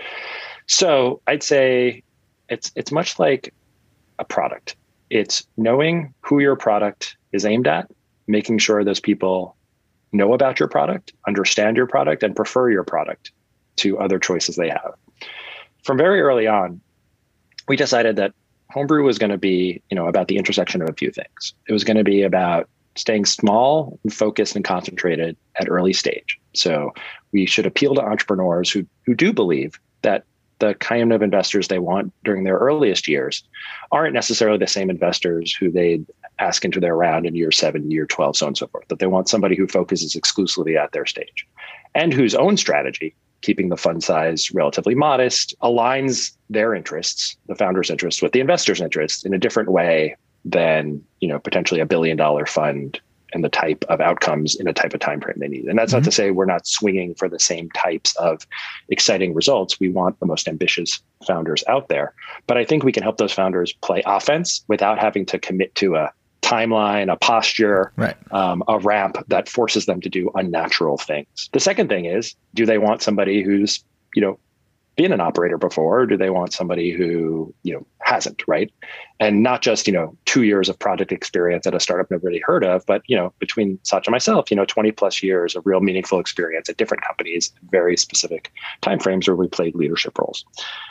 So 0.67 1.21
i'd 1.27 1.43
say 1.43 2.03
it's 2.49 2.73
it's 2.75 2.93
much 2.93 3.19
like 3.19 3.53
a 4.19 4.25
product. 4.25 4.77
It's 5.11 5.47
knowing 5.57 6.15
who 6.21 6.41
your 6.41 6.57
product 6.57 7.17
is 7.33 7.45
aimed 7.45 7.67
at 7.67 7.91
making 8.27 8.59
sure 8.59 8.85
those 8.85 9.01
people 9.01 9.57
know 10.13 10.33
about 10.33 10.61
your 10.61 10.69
product 10.69 11.13
understand 11.27 11.77
your 11.77 11.87
product 11.87 12.23
and 12.23 12.37
prefer 12.37 12.71
your 12.71 12.85
product 12.85 13.33
to 13.77 13.99
other 13.99 14.19
choices 14.19 14.57
they 14.57 14.69
have. 14.69 14.95
From 15.83 15.99
very 15.99 16.21
early 16.21 16.47
on 16.47 16.81
we 17.69 17.77
decided 17.77 18.17
that 18.17 18.33
homebrew 18.73 19.05
was 19.05 19.19
going 19.19 19.31
to 19.31 19.39
be 19.39 19.83
you 19.91 19.97
know 19.97 20.07
about 20.07 20.29
the 20.29 20.37
intersection 20.37 20.83
of 20.83 20.89
a 20.89 20.95
few 20.95 21.11
things 21.11 21.55
it 21.69 21.73
was 21.73 21.85
going 21.85 21.97
to 21.97 22.05
be 22.05 22.23
about 22.23 22.69
staying 22.95 23.25
small 23.25 23.99
and 24.03 24.13
focused 24.13 24.55
and 24.55 24.65
concentrated 24.65 25.37
at 25.57 25.69
early 25.69 25.93
stage 25.93 26.39
so 26.55 26.93
we 27.33 27.47
should 27.47 27.67
appeal 27.67 27.95
to 27.95 28.03
entrepreneurs 28.03 28.71
who 28.71 28.85
who 29.05 29.15
do 29.15 29.33
believe 29.33 29.79
that 30.03 30.25
the 30.63 30.75
kind 30.75 31.13
of 31.13 31.23
investors 31.23 31.67
they 31.67 31.81
want 31.81 32.13
during 32.23 32.45
their 32.45 32.57
earliest 32.57 33.09
years 33.09 33.43
aren't 33.91 34.15
necessarily 34.15 34.59
the 34.59 34.67
same 34.67 34.91
investors 34.91 35.53
who 35.53 35.73
they'd 35.73 36.07
ask 36.39 36.65
into 36.65 36.79
their 36.79 36.95
round 36.95 37.27
in 37.27 37.35
year 37.35 37.51
seven, 37.51 37.91
year 37.91 38.07
12, 38.07 38.37
so 38.37 38.47
on 38.47 38.51
and 38.51 38.57
so 38.57 38.69
forth. 38.69 38.87
That 38.87 39.01
they 39.01 39.09
want 39.09 39.29
somebody 39.29 39.57
who 39.57 39.67
focuses 39.67 40.15
exclusively 40.15 40.77
at 40.77 40.93
their 40.93 41.05
stage 41.05 41.49
and 41.97 42.15
whose 42.15 42.37
own 42.37 42.57
strategy 42.57 43.13
keeping 43.43 43.69
the 43.69 43.77
fund 43.77 44.03
size 44.03 44.51
relatively 44.55 44.95
modest, 44.95 45.55
aligns 45.63 46.33
their 46.51 46.75
interests, 46.75 47.37
the 47.47 47.55
founder's 47.55 47.91
interests, 47.91 48.23
with 48.23 48.33
the 48.33 48.41
investor's 48.41 48.81
interests 48.81 49.25
in 49.25 49.35
a 49.35 49.39
different 49.39 49.71
way 49.71 50.17
than 50.45 51.03
you 51.21 51.29
know 51.29 51.39
potentially 51.39 51.81
a 51.81 51.87
billion 51.87 52.17
dollar 52.17 52.47
fund 52.47 53.01
and 53.33 53.43
the 53.45 53.49
type 53.49 53.85
of 53.89 54.01
outcomes 54.01 54.55
in 54.57 54.69
a 54.69 54.73
type 54.73 54.95
of 54.95 55.01
time 55.01 55.21
frame 55.21 55.37
they 55.39 55.49
need. 55.49 55.65
And 55.65 55.79
that's 55.79 55.93
mm-hmm. 55.93 56.01
not 56.01 56.05
to 56.05 56.13
say 56.13 56.31
we're 56.31 56.45
not 56.45 56.67
swinging 56.67 57.15
for 57.15 57.29
the 57.29 57.41
same 57.41 57.71
types 57.71 58.15
of 58.17 58.47
exciting 58.89 59.35
results. 59.35 59.81
We 59.81 59.89
want 59.89 60.21
the 60.21 60.27
most 60.27 60.49
ambitious 60.49 61.01
founders 61.27 61.65
out 61.67 61.89
there. 61.89 62.15
But 62.47 62.59
I 62.59 62.65
think 62.65 62.85
we 62.85 62.93
can 62.93 63.03
help 63.03 63.17
those 63.17 63.33
founders 63.33 63.73
play 63.73 64.03
offense 64.07 64.65
without 64.69 64.99
having 64.99 65.25
to 65.27 65.39
commit 65.39 65.75
to 65.77 65.97
a 65.97 66.13
timeline, 66.43 67.11
a 67.11 67.17
posture, 67.17 67.93
right. 67.97 68.17
um, 68.33 68.63
a 68.69 68.79
ramp 68.79 69.17
that 69.29 69.49
forces 69.49 69.87
them 69.87 70.01
to 70.01 70.09
do 70.09 70.31
unnatural 70.35 70.99
things. 70.99 71.49
The 71.53 71.61
second 71.61 71.89
thing 71.89 72.05
is, 72.05 72.35
do 72.55 72.67
they 72.67 72.79
want 72.79 73.03
somebody 73.03 73.43
who's, 73.43 73.83
you 74.15 74.21
know, 74.21 74.39
been 74.97 75.13
an 75.13 75.21
operator 75.21 75.57
before, 75.57 76.01
or 76.01 76.07
do 76.07 76.17
they 76.17 76.29
want 76.29 76.53
somebody 76.53 76.91
who, 76.91 77.55
you 77.63 77.73
know, 77.73 77.87
hasn't, 78.01 78.43
right? 78.47 78.71
And 79.21 79.43
not 79.43 79.63
just, 79.63 79.87
you 79.87 79.93
know, 79.93 80.17
two 80.27 80.43
years 80.43 80.69
of 80.69 80.79
project 80.79 81.13
experience 81.13 81.67
at 81.67 81.75
a 81.75 81.81
startup 81.81 82.11
nobody 82.11 82.41
heard 82.45 82.63
of, 82.63 82.85
but, 82.85 83.03
you 83.07 83.17
know, 83.17 83.33
between 83.39 83.79
Satya 83.85 84.09
and 84.09 84.13
myself, 84.13 84.51
you 84.51 84.57
know, 84.57 84.67
20 84.67 84.93
plus 84.93 85.23
years 85.23 85.57
of 85.57 85.65
real 85.65 85.81
meaningful 85.81 86.21
experience 86.21 86.69
at 86.69 86.77
different 86.77 87.03
companies, 87.05 87.53
very 87.71 87.97
specific 87.97 88.53
timeframes 88.83 89.27
where 89.27 89.37
we 89.37 89.49
played 89.49 89.75
leadership 89.75 90.19
roles. 90.19 90.45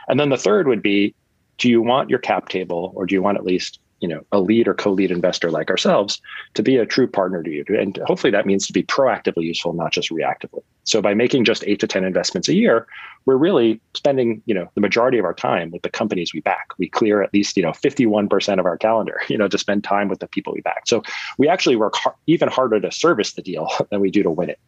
And 0.07 0.19
then 0.19 0.29
the 0.29 0.37
third 0.37 0.67
would 0.67 0.81
be, 0.81 1.13
do 1.59 1.69
you 1.69 1.81
want 1.81 2.09
your 2.09 2.19
cap 2.19 2.49
table 2.49 2.91
or 2.95 3.05
do 3.05 3.13
you 3.13 3.21
want 3.21 3.37
at 3.37 3.45
least 3.45 3.79
you 4.01 4.07
know 4.07 4.21
a 4.31 4.39
lead 4.39 4.67
or 4.67 4.73
co-lead 4.73 5.11
investor 5.11 5.51
like 5.51 5.69
ourselves 5.69 6.21
to 6.55 6.63
be 6.63 6.77
a 6.77 6.85
true 6.85 7.07
partner 7.07 7.41
to 7.43 7.49
you. 7.49 7.63
And 7.69 7.97
hopefully 8.05 8.31
that 8.31 8.45
means 8.45 8.67
to 8.67 8.73
be 8.73 8.83
proactively 8.83 9.43
useful 9.43 9.73
not 9.73 9.91
just 9.91 10.09
reactively. 10.09 10.63
So 10.83 11.01
by 11.01 11.13
making 11.13 11.45
just 11.45 11.63
8 11.65 11.79
to 11.79 11.87
10 11.87 12.03
investments 12.03 12.49
a 12.49 12.53
year 12.53 12.87
we're 13.25 13.37
really 13.37 13.79
spending 13.95 14.41
you 14.45 14.53
know 14.53 14.69
the 14.75 14.81
majority 14.81 15.17
of 15.17 15.25
our 15.25 15.33
time 15.33 15.71
with 15.71 15.83
the 15.83 15.89
companies 15.89 16.33
we 16.33 16.41
back. 16.41 16.67
We 16.77 16.89
clear 16.89 17.21
at 17.21 17.33
least 17.33 17.55
you 17.57 17.63
know 17.63 17.71
51% 17.71 18.59
of 18.59 18.65
our 18.65 18.77
calendar 18.77 19.21
you 19.29 19.37
know 19.37 19.47
to 19.47 19.57
spend 19.57 19.83
time 19.83 20.07
with 20.07 20.19
the 20.19 20.27
people 20.27 20.53
we 20.53 20.61
back. 20.61 20.87
So 20.87 21.03
we 21.37 21.47
actually 21.47 21.75
work 21.75 21.95
har- 21.95 22.15
even 22.27 22.49
harder 22.49 22.79
to 22.79 22.91
service 22.91 23.33
the 23.33 23.41
deal 23.41 23.69
than 23.91 24.01
we 24.01 24.11
do 24.11 24.23
to 24.23 24.31
win 24.31 24.49
it. 24.49 24.59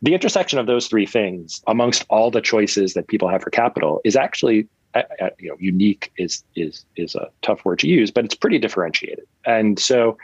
The 0.00 0.14
intersection 0.14 0.60
of 0.60 0.66
those 0.66 0.86
three 0.86 1.06
things 1.06 1.60
amongst 1.66 2.04
all 2.08 2.30
the 2.30 2.40
choices 2.40 2.94
that 2.94 3.08
people 3.08 3.28
have 3.28 3.42
for 3.42 3.50
capital 3.50 4.00
is 4.04 4.14
actually 4.14 4.68
Uh, 4.94 5.02
uh, 5.20 5.30
you 5.38 5.50
know, 5.50 5.56
unique 5.60 6.10
is 6.16 6.42
is 6.56 6.84
is 6.96 7.14
a 7.14 7.28
tough 7.42 7.64
word 7.64 7.78
to 7.78 7.88
use, 7.88 8.10
but 8.10 8.24
it's 8.24 8.34
pretty 8.34 8.58
differentiated. 8.58 9.26
And 9.44 9.78
so, 9.78 10.16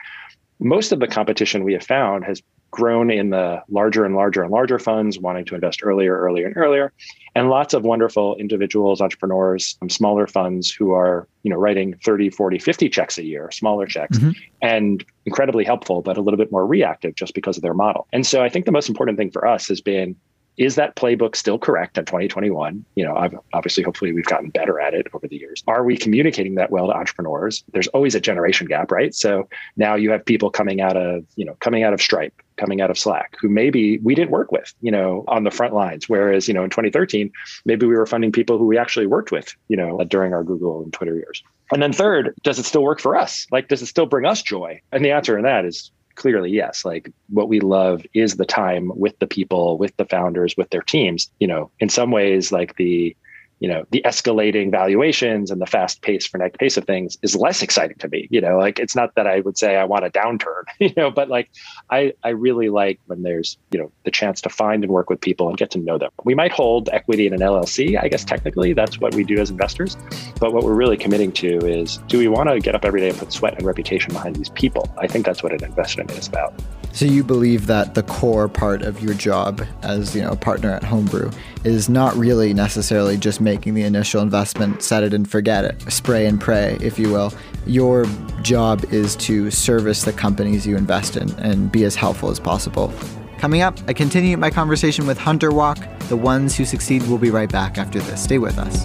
most 0.58 0.90
of 0.90 1.00
the 1.00 1.06
competition 1.06 1.64
we 1.64 1.74
have 1.74 1.84
found 1.84 2.24
has 2.24 2.42
grown 2.70 3.08
in 3.08 3.30
the 3.30 3.62
larger 3.68 4.04
and 4.04 4.16
larger 4.16 4.42
and 4.42 4.50
larger 4.50 4.80
funds 4.80 5.16
wanting 5.16 5.44
to 5.44 5.54
invest 5.54 5.80
earlier, 5.84 6.18
earlier, 6.18 6.46
and 6.46 6.56
earlier, 6.56 6.92
and 7.36 7.48
lots 7.48 7.72
of 7.72 7.84
wonderful 7.84 8.34
individuals, 8.36 9.00
entrepreneurs, 9.00 9.76
some 9.78 9.88
smaller 9.88 10.26
funds 10.26 10.72
who 10.72 10.92
are 10.92 11.28
you 11.42 11.50
know 11.50 11.56
writing 11.56 11.94
30, 12.02 12.30
40, 12.30 12.58
50 12.58 12.88
checks 12.88 13.18
a 13.18 13.24
year, 13.24 13.50
smaller 13.52 13.86
checks, 13.86 14.18
mm-hmm. 14.18 14.30
and 14.62 15.04
incredibly 15.26 15.64
helpful, 15.64 16.00
but 16.00 16.16
a 16.16 16.22
little 16.22 16.38
bit 16.38 16.50
more 16.50 16.66
reactive 16.66 17.14
just 17.14 17.34
because 17.34 17.56
of 17.56 17.62
their 17.62 17.74
model. 17.74 18.06
And 18.12 18.26
so, 18.26 18.42
I 18.42 18.48
think 18.48 18.64
the 18.64 18.72
most 18.72 18.88
important 18.88 19.18
thing 19.18 19.30
for 19.30 19.46
us 19.46 19.68
has 19.68 19.82
been 19.82 20.16
is 20.56 20.76
that 20.76 20.96
playbook 20.96 21.34
still 21.36 21.58
correct 21.58 21.98
in 21.98 22.04
2021 22.04 22.84
you 22.94 23.04
know 23.04 23.16
I've, 23.16 23.34
obviously 23.52 23.82
hopefully 23.82 24.12
we've 24.12 24.24
gotten 24.24 24.50
better 24.50 24.80
at 24.80 24.94
it 24.94 25.08
over 25.12 25.26
the 25.26 25.36
years. 25.36 25.62
Are 25.66 25.84
we 25.84 25.96
communicating 25.96 26.54
that 26.56 26.70
well 26.70 26.86
to 26.86 26.92
entrepreneurs? 26.92 27.64
There's 27.72 27.88
always 27.88 28.14
a 28.14 28.20
generation 28.20 28.66
gap 28.66 28.90
right? 28.90 29.14
So 29.14 29.48
now 29.76 29.94
you 29.94 30.10
have 30.10 30.24
people 30.24 30.50
coming 30.50 30.80
out 30.80 30.96
of 30.96 31.24
you 31.36 31.44
know 31.44 31.54
coming 31.60 31.82
out 31.82 31.92
of 31.92 32.00
stripe 32.00 32.34
coming 32.56 32.80
out 32.80 32.90
of 32.90 32.96
slack 32.96 33.34
who 33.40 33.48
maybe 33.48 33.98
we 33.98 34.14
didn't 34.14 34.30
work 34.30 34.52
with 34.52 34.72
you 34.80 34.90
know 34.90 35.24
on 35.28 35.44
the 35.44 35.50
front 35.50 35.74
lines. 35.74 36.08
Whereas 36.08 36.48
you 36.48 36.54
know 36.54 36.64
in 36.64 36.70
2013 36.70 37.30
maybe 37.64 37.86
we 37.86 37.94
were 37.94 38.06
funding 38.06 38.32
people 38.32 38.58
who 38.58 38.66
we 38.66 38.78
actually 38.78 39.06
worked 39.06 39.32
with 39.32 39.54
you 39.68 39.76
know 39.76 39.98
during 40.04 40.32
our 40.32 40.44
google 40.44 40.82
and 40.82 40.92
twitter 40.92 41.14
years. 41.14 41.42
And 41.72 41.82
then 41.82 41.92
third 41.92 42.34
does 42.42 42.58
it 42.58 42.64
still 42.64 42.82
work 42.82 43.00
for 43.00 43.16
us? 43.16 43.46
Like 43.50 43.68
does 43.68 43.82
it 43.82 43.86
still 43.86 44.06
bring 44.06 44.26
us 44.26 44.42
joy? 44.42 44.80
And 44.92 45.04
the 45.04 45.10
answer 45.10 45.36
to 45.36 45.42
that 45.42 45.64
is 45.64 45.90
clearly 46.14 46.50
yes 46.50 46.84
like 46.84 47.10
what 47.28 47.48
we 47.48 47.60
love 47.60 48.04
is 48.14 48.36
the 48.36 48.44
time 48.44 48.90
with 48.94 49.18
the 49.18 49.26
people 49.26 49.78
with 49.78 49.96
the 49.96 50.04
founders 50.06 50.56
with 50.56 50.70
their 50.70 50.82
teams. 50.82 51.30
You 51.40 51.46
know 51.46 51.70
in 51.80 51.88
some 51.88 52.10
ways 52.10 52.52
like 52.52 52.76
the 52.76 53.16
you 53.64 53.70
know 53.70 53.82
the 53.92 54.02
escalating 54.04 54.70
valuations 54.70 55.50
and 55.50 55.58
the 55.58 55.66
fast 55.66 56.02
pace 56.02 56.26
for 56.26 56.32
frenetic 56.32 56.58
pace 56.58 56.76
of 56.76 56.84
things 56.84 57.16
is 57.22 57.34
less 57.34 57.62
exciting 57.62 57.96
to 57.96 58.08
me 58.08 58.28
you 58.30 58.38
know 58.38 58.58
like 58.58 58.78
it's 58.78 58.94
not 58.94 59.14
that 59.14 59.26
i 59.26 59.40
would 59.40 59.56
say 59.56 59.76
i 59.76 59.84
want 59.84 60.04
a 60.04 60.10
downturn 60.10 60.64
you 60.80 60.92
know 60.98 61.10
but 61.10 61.30
like 61.30 61.48
i 61.88 62.12
i 62.24 62.28
really 62.28 62.68
like 62.68 63.00
when 63.06 63.22
there's 63.22 63.56
you 63.70 63.78
know 63.78 63.90
the 64.04 64.10
chance 64.10 64.42
to 64.42 64.50
find 64.50 64.84
and 64.84 64.92
work 64.92 65.08
with 65.08 65.18
people 65.18 65.48
and 65.48 65.56
get 65.56 65.70
to 65.70 65.78
know 65.78 65.96
them. 65.96 66.10
We 66.24 66.34
might 66.34 66.52
hold 66.52 66.90
equity 66.90 67.26
in 67.26 67.32
an 67.32 67.40
llc 67.40 67.98
i 68.02 68.06
guess 68.08 68.22
technically 68.22 68.74
that's 68.74 69.00
what 69.00 69.14
we 69.14 69.24
do 69.24 69.38
as 69.38 69.48
investors 69.48 69.96
but 70.38 70.52
what 70.52 70.62
we're 70.64 70.74
really 70.74 70.98
committing 70.98 71.32
to 71.32 71.56
is 71.66 71.96
do 72.08 72.18
we 72.18 72.28
want 72.28 72.50
to 72.50 72.60
get 72.60 72.74
up 72.74 72.84
every 72.84 73.00
day 73.00 73.08
and 73.08 73.18
put 73.18 73.32
sweat 73.32 73.54
and 73.56 73.66
reputation 73.66 74.12
behind 74.12 74.36
these 74.36 74.50
people? 74.50 74.92
I 74.98 75.06
think 75.06 75.24
that's 75.24 75.42
what 75.42 75.52
an 75.52 75.64
investment 75.64 76.10
is 76.12 76.28
about. 76.28 76.54
So 76.92 77.06
you 77.06 77.24
believe 77.24 77.66
that 77.66 77.94
the 77.94 78.02
core 78.02 78.48
part 78.48 78.82
of 78.82 79.02
your 79.02 79.14
job 79.14 79.64
as 79.82 80.14
you 80.14 80.22
know 80.22 80.30
a 80.30 80.36
partner 80.36 80.70
at 80.70 80.82
homebrew 80.82 81.30
is 81.64 81.88
not 81.88 82.14
really 82.14 82.52
necessarily 82.52 83.16
just 83.16 83.40
making 83.40 83.74
the 83.74 83.82
initial 83.82 84.20
investment, 84.20 84.82
set 84.82 85.02
it 85.02 85.14
and 85.14 85.28
forget 85.28 85.64
it, 85.64 85.80
spray 85.90 86.26
and 86.26 86.40
pray, 86.40 86.76
if 86.80 86.98
you 86.98 87.10
will. 87.10 87.32
Your 87.66 88.04
job 88.42 88.84
is 88.92 89.16
to 89.16 89.50
service 89.50 90.04
the 90.04 90.12
companies 90.12 90.66
you 90.66 90.76
invest 90.76 91.16
in 91.16 91.30
and 91.40 91.72
be 91.72 91.84
as 91.84 91.94
helpful 91.94 92.30
as 92.30 92.38
possible. 92.38 92.92
Coming 93.38 93.62
up, 93.62 93.78
I 93.88 93.92
continue 93.92 94.36
my 94.36 94.50
conversation 94.50 95.06
with 95.06 95.18
Hunter 95.18 95.50
Walk. 95.50 95.78
The 96.08 96.16
ones 96.16 96.56
who 96.56 96.64
succeed 96.64 97.02
will 97.08 97.18
be 97.18 97.30
right 97.30 97.50
back 97.50 97.78
after 97.78 97.98
this. 97.98 98.22
Stay 98.22 98.38
with 98.38 98.58
us. 98.58 98.84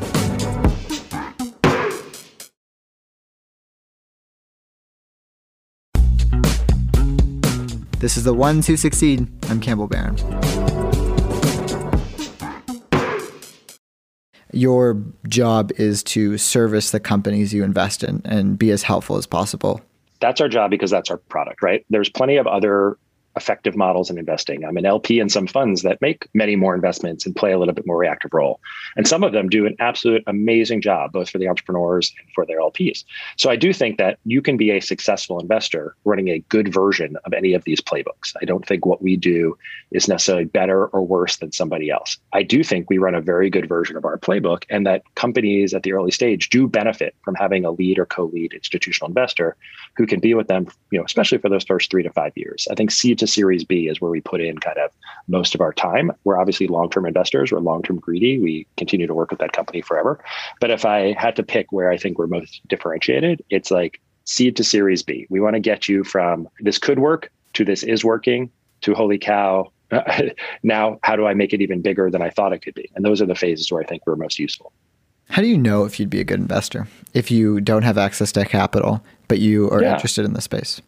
This 7.99 8.15
is 8.15 8.23
The 8.23 8.33
Ones 8.33 8.65
Who 8.65 8.77
Succeed. 8.77 9.27
I'm 9.49 9.59
Campbell 9.59 9.87
Barron. 9.87 10.15
Your 14.51 15.01
job 15.27 15.71
is 15.77 16.03
to 16.03 16.37
service 16.37 16.91
the 16.91 16.99
companies 16.99 17.53
you 17.53 17.63
invest 17.63 18.03
in 18.03 18.21
and 18.25 18.57
be 18.57 18.71
as 18.71 18.83
helpful 18.83 19.17
as 19.17 19.25
possible. 19.25 19.81
That's 20.19 20.41
our 20.41 20.49
job 20.49 20.71
because 20.71 20.91
that's 20.91 21.09
our 21.09 21.17
product, 21.17 21.61
right? 21.61 21.85
There's 21.89 22.09
plenty 22.09 22.37
of 22.37 22.47
other 22.47 22.97
effective 23.35 23.75
models 23.75 24.09
in 24.09 24.17
investing. 24.17 24.65
I'm 24.65 24.77
an 24.77 24.85
LP 24.85 25.19
in 25.19 25.29
some 25.29 25.47
funds 25.47 25.81
that 25.83 26.01
make 26.01 26.27
many 26.33 26.55
more 26.55 26.75
investments 26.75 27.25
and 27.25 27.35
play 27.35 27.51
a 27.51 27.59
little 27.59 27.73
bit 27.73 27.85
more 27.85 27.97
reactive 27.97 28.33
role. 28.33 28.59
And 28.95 29.07
some 29.07 29.23
of 29.23 29.31
them 29.31 29.49
do 29.49 29.65
an 29.65 29.75
absolute 29.79 30.23
amazing 30.27 30.81
job, 30.81 31.11
both 31.11 31.29
for 31.29 31.37
the 31.37 31.47
entrepreneurs 31.47 32.13
and 32.19 32.27
for 32.33 32.45
their 32.45 32.59
LPs. 32.59 33.03
So 33.37 33.49
I 33.49 33.55
do 33.55 33.71
think 33.73 33.97
that 33.97 34.19
you 34.25 34.41
can 34.41 34.57
be 34.57 34.71
a 34.71 34.79
successful 34.79 35.39
investor 35.39 35.95
running 36.05 36.29
a 36.29 36.39
good 36.49 36.73
version 36.73 37.15
of 37.25 37.33
any 37.33 37.53
of 37.53 37.63
these 37.63 37.81
playbooks. 37.81 38.33
I 38.41 38.45
don't 38.45 38.65
think 38.65 38.85
what 38.85 39.01
we 39.01 39.15
do 39.15 39.57
is 39.91 40.07
necessarily 40.07 40.45
better 40.45 40.87
or 40.87 41.05
worse 41.05 41.37
than 41.37 41.51
somebody 41.51 41.89
else. 41.89 42.17
I 42.33 42.43
do 42.43 42.63
think 42.63 42.89
we 42.89 42.97
run 42.97 43.15
a 43.15 43.21
very 43.21 43.49
good 43.49 43.69
version 43.69 43.95
of 43.95 44.05
our 44.05 44.17
playbook 44.17 44.63
and 44.69 44.85
that 44.85 45.03
companies 45.15 45.73
at 45.73 45.83
the 45.83 45.93
early 45.93 46.11
stage 46.11 46.49
do 46.49 46.67
benefit 46.67 47.15
from 47.23 47.35
having 47.35 47.65
a 47.65 47.71
lead 47.71 47.99
or 47.99 48.05
co-lead 48.05 48.53
institutional 48.53 49.07
investor 49.07 49.55
who 49.95 50.05
can 50.05 50.19
be 50.19 50.33
with 50.33 50.47
them, 50.47 50.67
you 50.91 50.99
know, 50.99 51.05
especially 51.05 51.37
for 51.37 51.49
those 51.49 51.63
first 51.63 51.91
three 51.91 52.03
to 52.03 52.11
five 52.11 52.33
years. 52.35 52.67
I 52.71 52.75
think 52.75 52.91
seed 52.91 53.18
to 53.19 53.27
Series 53.27 53.63
B 53.63 53.87
is 53.87 54.01
where 54.01 54.11
we 54.11 54.21
put 54.21 54.41
in 54.41 54.57
kind 54.57 54.77
of 54.77 54.91
most 55.27 55.55
of 55.55 55.61
our 55.61 55.73
time. 55.73 56.11
We're 56.23 56.39
obviously 56.39 56.67
long 56.67 56.89
term 56.89 57.05
investors, 57.05 57.51
we're 57.51 57.59
long 57.59 57.83
term 57.83 57.97
greedy. 57.97 58.39
We 58.39 58.67
continue 58.77 59.07
to 59.07 59.13
work 59.13 59.31
with 59.31 59.39
that 59.39 59.53
company 59.53 59.81
forever. 59.81 60.23
But 60.59 60.71
if 60.71 60.85
I 60.85 61.13
had 61.13 61.35
to 61.37 61.43
pick 61.43 61.71
where 61.71 61.89
I 61.89 61.97
think 61.97 62.17
we're 62.17 62.27
most 62.27 62.61
differentiated, 62.67 63.43
it's 63.49 63.71
like 63.71 64.01
seed 64.25 64.55
to 64.57 64.63
Series 64.63 65.03
B. 65.03 65.27
We 65.29 65.39
want 65.39 65.55
to 65.55 65.59
get 65.59 65.87
you 65.87 66.03
from 66.03 66.47
this 66.59 66.77
could 66.77 66.99
work 66.99 67.31
to 67.53 67.65
this 67.65 67.83
is 67.83 68.03
working 68.03 68.51
to 68.81 68.93
holy 68.93 69.17
cow. 69.17 69.71
now, 70.63 70.99
how 71.03 71.15
do 71.15 71.25
I 71.25 71.33
make 71.33 71.53
it 71.53 71.61
even 71.61 71.81
bigger 71.81 72.11
than 72.11 72.21
I 72.21 72.29
thought 72.29 72.53
it 72.53 72.59
could 72.59 72.75
be? 72.75 72.89
And 72.95 73.03
those 73.03 73.21
are 73.21 73.25
the 73.25 73.35
phases 73.35 73.71
where 73.71 73.81
I 73.81 73.85
think 73.85 74.03
we're 74.05 74.15
most 74.15 74.37
useful. 74.37 74.71
How 75.29 75.41
do 75.41 75.47
you 75.47 75.57
know 75.57 75.85
if 75.85 75.99
you'd 75.99 76.09
be 76.09 76.19
a 76.19 76.23
good 76.23 76.39
investor 76.39 76.87
if 77.13 77.29
you 77.29 77.61
don't 77.61 77.83
have 77.83 77.97
access 77.97 78.31
to 78.33 78.45
capital, 78.45 79.03
but 79.27 79.39
you 79.39 79.69
are 79.69 79.81
yeah. 79.81 79.93
interested 79.93 80.25
in 80.25 80.33
the 80.33 80.41
space? 80.41 80.81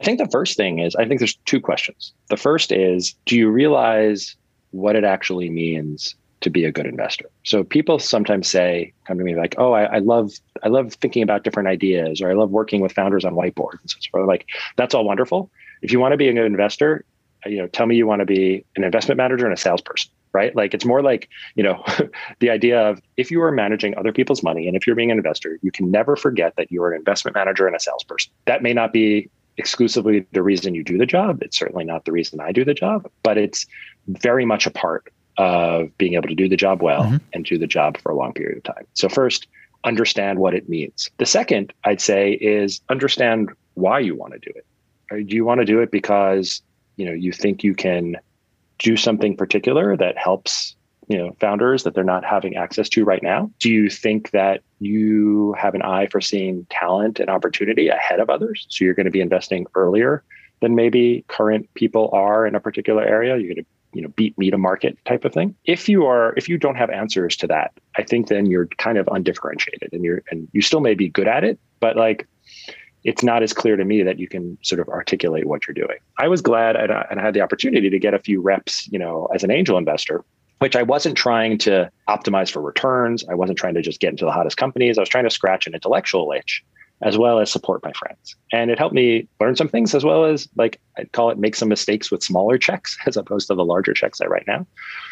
I 0.00 0.04
think 0.04 0.18
the 0.18 0.28
first 0.28 0.56
thing 0.56 0.78
is 0.78 0.94
I 0.96 1.06
think 1.06 1.20
there's 1.20 1.36
two 1.44 1.60
questions. 1.60 2.12
The 2.28 2.36
first 2.36 2.72
is 2.72 3.14
do 3.26 3.36
you 3.36 3.50
realize 3.50 4.36
what 4.70 4.96
it 4.96 5.04
actually 5.04 5.50
means 5.50 6.14
to 6.40 6.50
be 6.50 6.64
a 6.64 6.72
good 6.72 6.86
investor? 6.86 7.28
So 7.44 7.64
people 7.64 7.98
sometimes 7.98 8.48
say, 8.48 8.92
come 9.06 9.18
to 9.18 9.24
me 9.24 9.34
like, 9.34 9.54
oh, 9.58 9.72
I, 9.72 9.84
I 9.84 9.98
love 9.98 10.32
I 10.62 10.68
love 10.68 10.94
thinking 10.94 11.22
about 11.22 11.44
different 11.44 11.68
ideas 11.68 12.20
or 12.20 12.30
I 12.30 12.34
love 12.34 12.50
working 12.50 12.80
with 12.80 12.92
founders 12.92 13.24
on 13.24 13.34
whiteboards. 13.34 13.94
And 13.94 14.08
so 14.12 14.20
like 14.20 14.46
that's 14.76 14.94
all 14.94 15.04
wonderful. 15.04 15.50
If 15.82 15.92
you 15.92 16.00
want 16.00 16.12
to 16.12 16.16
be 16.16 16.28
a 16.28 16.32
good 16.32 16.46
investor, 16.46 17.04
you 17.46 17.58
know, 17.58 17.68
tell 17.68 17.86
me 17.86 17.96
you 17.96 18.06
want 18.06 18.20
to 18.20 18.26
be 18.26 18.64
an 18.76 18.84
investment 18.84 19.18
manager 19.18 19.44
and 19.44 19.54
a 19.54 19.56
salesperson 19.56 20.10
right? 20.32 20.54
Like 20.54 20.74
it's 20.74 20.84
more 20.84 21.02
like, 21.02 21.28
you 21.54 21.62
know, 21.62 21.82
the 22.40 22.50
idea 22.50 22.80
of 22.80 23.00
if 23.16 23.30
you 23.30 23.42
are 23.42 23.52
managing 23.52 23.96
other 23.96 24.12
people's 24.12 24.42
money 24.42 24.66
and 24.66 24.76
if 24.76 24.86
you're 24.86 24.96
being 24.96 25.10
an 25.10 25.18
investor, 25.18 25.58
you 25.62 25.70
can 25.70 25.90
never 25.90 26.16
forget 26.16 26.54
that 26.56 26.70
you 26.70 26.82
are 26.82 26.92
an 26.92 26.98
investment 26.98 27.34
manager 27.34 27.66
and 27.66 27.74
a 27.74 27.80
salesperson. 27.80 28.32
That 28.46 28.62
may 28.62 28.72
not 28.72 28.92
be 28.92 29.30
exclusively 29.58 30.26
the 30.32 30.42
reason 30.42 30.74
you 30.74 30.84
do 30.84 30.96
the 30.96 31.06
job. 31.06 31.42
It's 31.42 31.58
certainly 31.58 31.84
not 31.84 32.04
the 32.04 32.12
reason 32.12 32.40
I 32.40 32.52
do 32.52 32.64
the 32.64 32.74
job, 32.74 33.10
but 33.22 33.36
it's 33.36 33.66
very 34.06 34.44
much 34.44 34.66
a 34.66 34.70
part 34.70 35.12
of 35.36 35.96
being 35.98 36.14
able 36.14 36.28
to 36.28 36.34
do 36.34 36.48
the 36.48 36.56
job 36.56 36.82
well 36.82 37.04
mm-hmm. 37.04 37.16
and 37.32 37.44
do 37.44 37.58
the 37.58 37.66
job 37.66 37.98
for 37.98 38.10
a 38.10 38.16
long 38.16 38.32
period 38.32 38.58
of 38.58 38.64
time. 38.64 38.86
So, 38.94 39.08
first, 39.08 39.46
understand 39.84 40.38
what 40.38 40.54
it 40.54 40.68
means. 40.68 41.10
The 41.18 41.26
second, 41.26 41.72
I'd 41.84 42.00
say, 42.00 42.32
is 42.32 42.80
understand 42.88 43.50
why 43.74 44.00
you 44.00 44.16
want 44.16 44.32
to 44.32 44.38
do 44.38 44.52
it. 44.54 45.26
Do 45.26 45.36
you 45.36 45.44
want 45.44 45.60
to 45.60 45.64
do 45.64 45.80
it 45.80 45.90
because 45.90 46.62
you 46.96 47.06
know 47.06 47.12
you 47.12 47.32
think 47.32 47.62
you 47.64 47.74
can 47.74 48.16
do 48.78 48.96
something 48.96 49.36
particular 49.36 49.96
that 49.96 50.16
helps 50.16 50.76
you 51.08 51.16
know 51.16 51.34
founders 51.40 51.82
that 51.82 51.94
they're 51.94 52.04
not 52.04 52.24
having 52.24 52.56
access 52.56 52.88
to 52.90 53.04
right 53.04 53.22
now. 53.22 53.50
Do 53.58 53.70
you 53.70 53.90
think 53.90 54.30
that 54.30 54.62
you 54.78 55.54
have 55.58 55.74
an 55.74 55.82
eye 55.82 56.06
for 56.06 56.20
seeing 56.20 56.66
talent 56.70 57.18
and 57.18 57.30
opportunity 57.30 57.88
ahead 57.88 58.20
of 58.20 58.30
others? 58.30 58.66
So 58.68 58.84
you're 58.84 58.94
going 58.94 59.06
to 59.06 59.10
be 59.10 59.20
investing 59.20 59.66
earlier 59.74 60.22
than 60.60 60.74
maybe 60.74 61.24
current 61.28 61.72
people 61.74 62.10
are 62.12 62.46
in 62.46 62.54
a 62.54 62.60
particular 62.60 63.02
area? 63.02 63.36
You're 63.36 63.54
going 63.54 63.64
to 63.64 63.70
you 63.94 64.02
know 64.02 64.08
beat 64.08 64.36
me 64.36 64.50
to 64.50 64.58
market 64.58 64.98
type 65.06 65.24
of 65.24 65.32
thing? 65.32 65.54
If 65.64 65.88
you 65.88 66.06
are 66.06 66.34
if 66.36 66.48
you 66.48 66.58
don't 66.58 66.76
have 66.76 66.90
answers 66.90 67.36
to 67.38 67.46
that 67.46 67.72
i 67.96 68.02
think 68.02 68.28
then 68.28 68.46
you're 68.46 68.66
kind 68.76 68.98
of 68.98 69.08
undifferentiated 69.10 69.88
and 69.92 70.04
you're 70.04 70.22
and 70.30 70.46
you 70.52 70.60
still 70.60 70.80
may 70.80 70.94
be 70.94 71.08
good 71.08 71.26
at 71.26 71.42
it 71.42 71.58
but 71.80 71.96
like 71.96 72.28
it's 73.04 73.22
not 73.22 73.42
as 73.42 73.52
clear 73.52 73.76
to 73.76 73.84
me 73.84 74.02
that 74.02 74.18
you 74.18 74.28
can 74.28 74.58
sort 74.62 74.80
of 74.80 74.88
articulate 74.88 75.46
what 75.46 75.66
you're 75.66 75.74
doing. 75.74 75.98
I 76.18 76.28
was 76.28 76.42
glad 76.42 76.76
and 76.76 76.92
I 76.92 77.22
had 77.22 77.32
the 77.32 77.40
opportunity 77.40 77.88
to 77.88 77.98
get 77.98 78.12
a 78.12 78.18
few 78.18 78.40
reps, 78.40 78.88
you 78.88 78.98
know, 78.98 79.28
as 79.34 79.44
an 79.44 79.50
angel 79.50 79.78
investor 79.78 80.24
which 80.58 80.76
I 80.76 80.82
wasn't 80.82 81.16
trying 81.16 81.58
to 81.58 81.90
optimize 82.08 82.50
for 82.50 82.60
returns. 82.60 83.24
I 83.28 83.34
wasn't 83.34 83.58
trying 83.58 83.74
to 83.74 83.82
just 83.82 84.00
get 84.00 84.10
into 84.10 84.24
the 84.24 84.32
hottest 84.32 84.56
companies. 84.56 84.98
I 84.98 85.02
was 85.02 85.08
trying 85.08 85.24
to 85.24 85.30
scratch 85.30 85.66
an 85.66 85.74
intellectual 85.74 86.32
itch 86.32 86.64
as 87.00 87.16
well 87.16 87.38
as 87.38 87.50
support 87.50 87.82
my 87.84 87.92
friends. 87.92 88.34
And 88.52 88.70
it 88.70 88.78
helped 88.78 88.94
me 88.94 89.28
learn 89.40 89.54
some 89.54 89.68
things 89.68 89.94
as 89.94 90.04
well 90.04 90.24
as 90.24 90.48
like 90.56 90.80
I'd 90.96 91.12
call 91.12 91.30
it 91.30 91.38
make 91.38 91.54
some 91.54 91.68
mistakes 91.68 92.10
with 92.10 92.22
smaller 92.22 92.58
checks 92.58 92.98
as 93.06 93.16
opposed 93.16 93.46
to 93.48 93.54
the 93.54 93.64
larger 93.64 93.94
checks 93.94 94.20
I 94.20 94.26
write 94.26 94.46
now. 94.46 94.66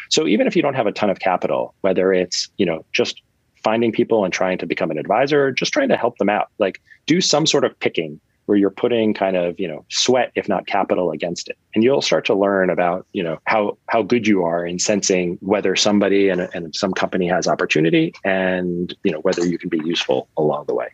So 0.09 0.27
even 0.27 0.47
if 0.47 0.55
you 0.55 0.61
don't 0.61 0.73
have 0.73 0.87
a 0.87 0.91
ton 0.91 1.09
of 1.09 1.19
capital, 1.19 1.73
whether 1.81 2.11
it's, 2.11 2.49
you 2.57 2.65
know, 2.65 2.85
just 2.91 3.21
finding 3.63 3.91
people 3.91 4.23
and 4.23 4.33
trying 4.33 4.57
to 4.57 4.65
become 4.65 4.91
an 4.91 4.97
advisor, 4.97 5.51
just 5.51 5.73
trying 5.73 5.89
to 5.89 5.97
help 5.97 6.17
them 6.17 6.29
out, 6.29 6.49
like 6.59 6.81
do 7.05 7.21
some 7.21 7.45
sort 7.45 7.63
of 7.63 7.77
picking 7.79 8.19
where 8.47 8.57
you're 8.57 8.71
putting 8.71 9.13
kind 9.13 9.37
of 9.37 9.59
you 9.59 9.67
know 9.67 9.85
sweat 9.89 10.31
if 10.35 10.49
not 10.49 10.65
capital 10.65 11.11
against 11.11 11.47
it. 11.47 11.57
And 11.75 11.83
you'll 11.83 12.01
start 12.01 12.25
to 12.25 12.33
learn 12.33 12.69
about 12.69 13.05
you 13.13 13.21
know 13.21 13.37
how 13.45 13.77
how 13.87 14.01
good 14.01 14.25
you 14.25 14.43
are 14.43 14.65
in 14.65 14.79
sensing 14.79 15.37
whether 15.41 15.75
somebody 15.75 16.29
and, 16.29 16.41
and 16.53 16.75
some 16.75 16.93
company 16.93 17.27
has 17.27 17.47
opportunity 17.47 18.13
and 18.23 18.95
you 19.03 19.11
know 19.11 19.19
whether 19.19 19.45
you 19.45 19.59
can 19.59 19.69
be 19.69 19.81
useful 19.85 20.27
along 20.37 20.65
the 20.67 20.73
way 20.73 20.87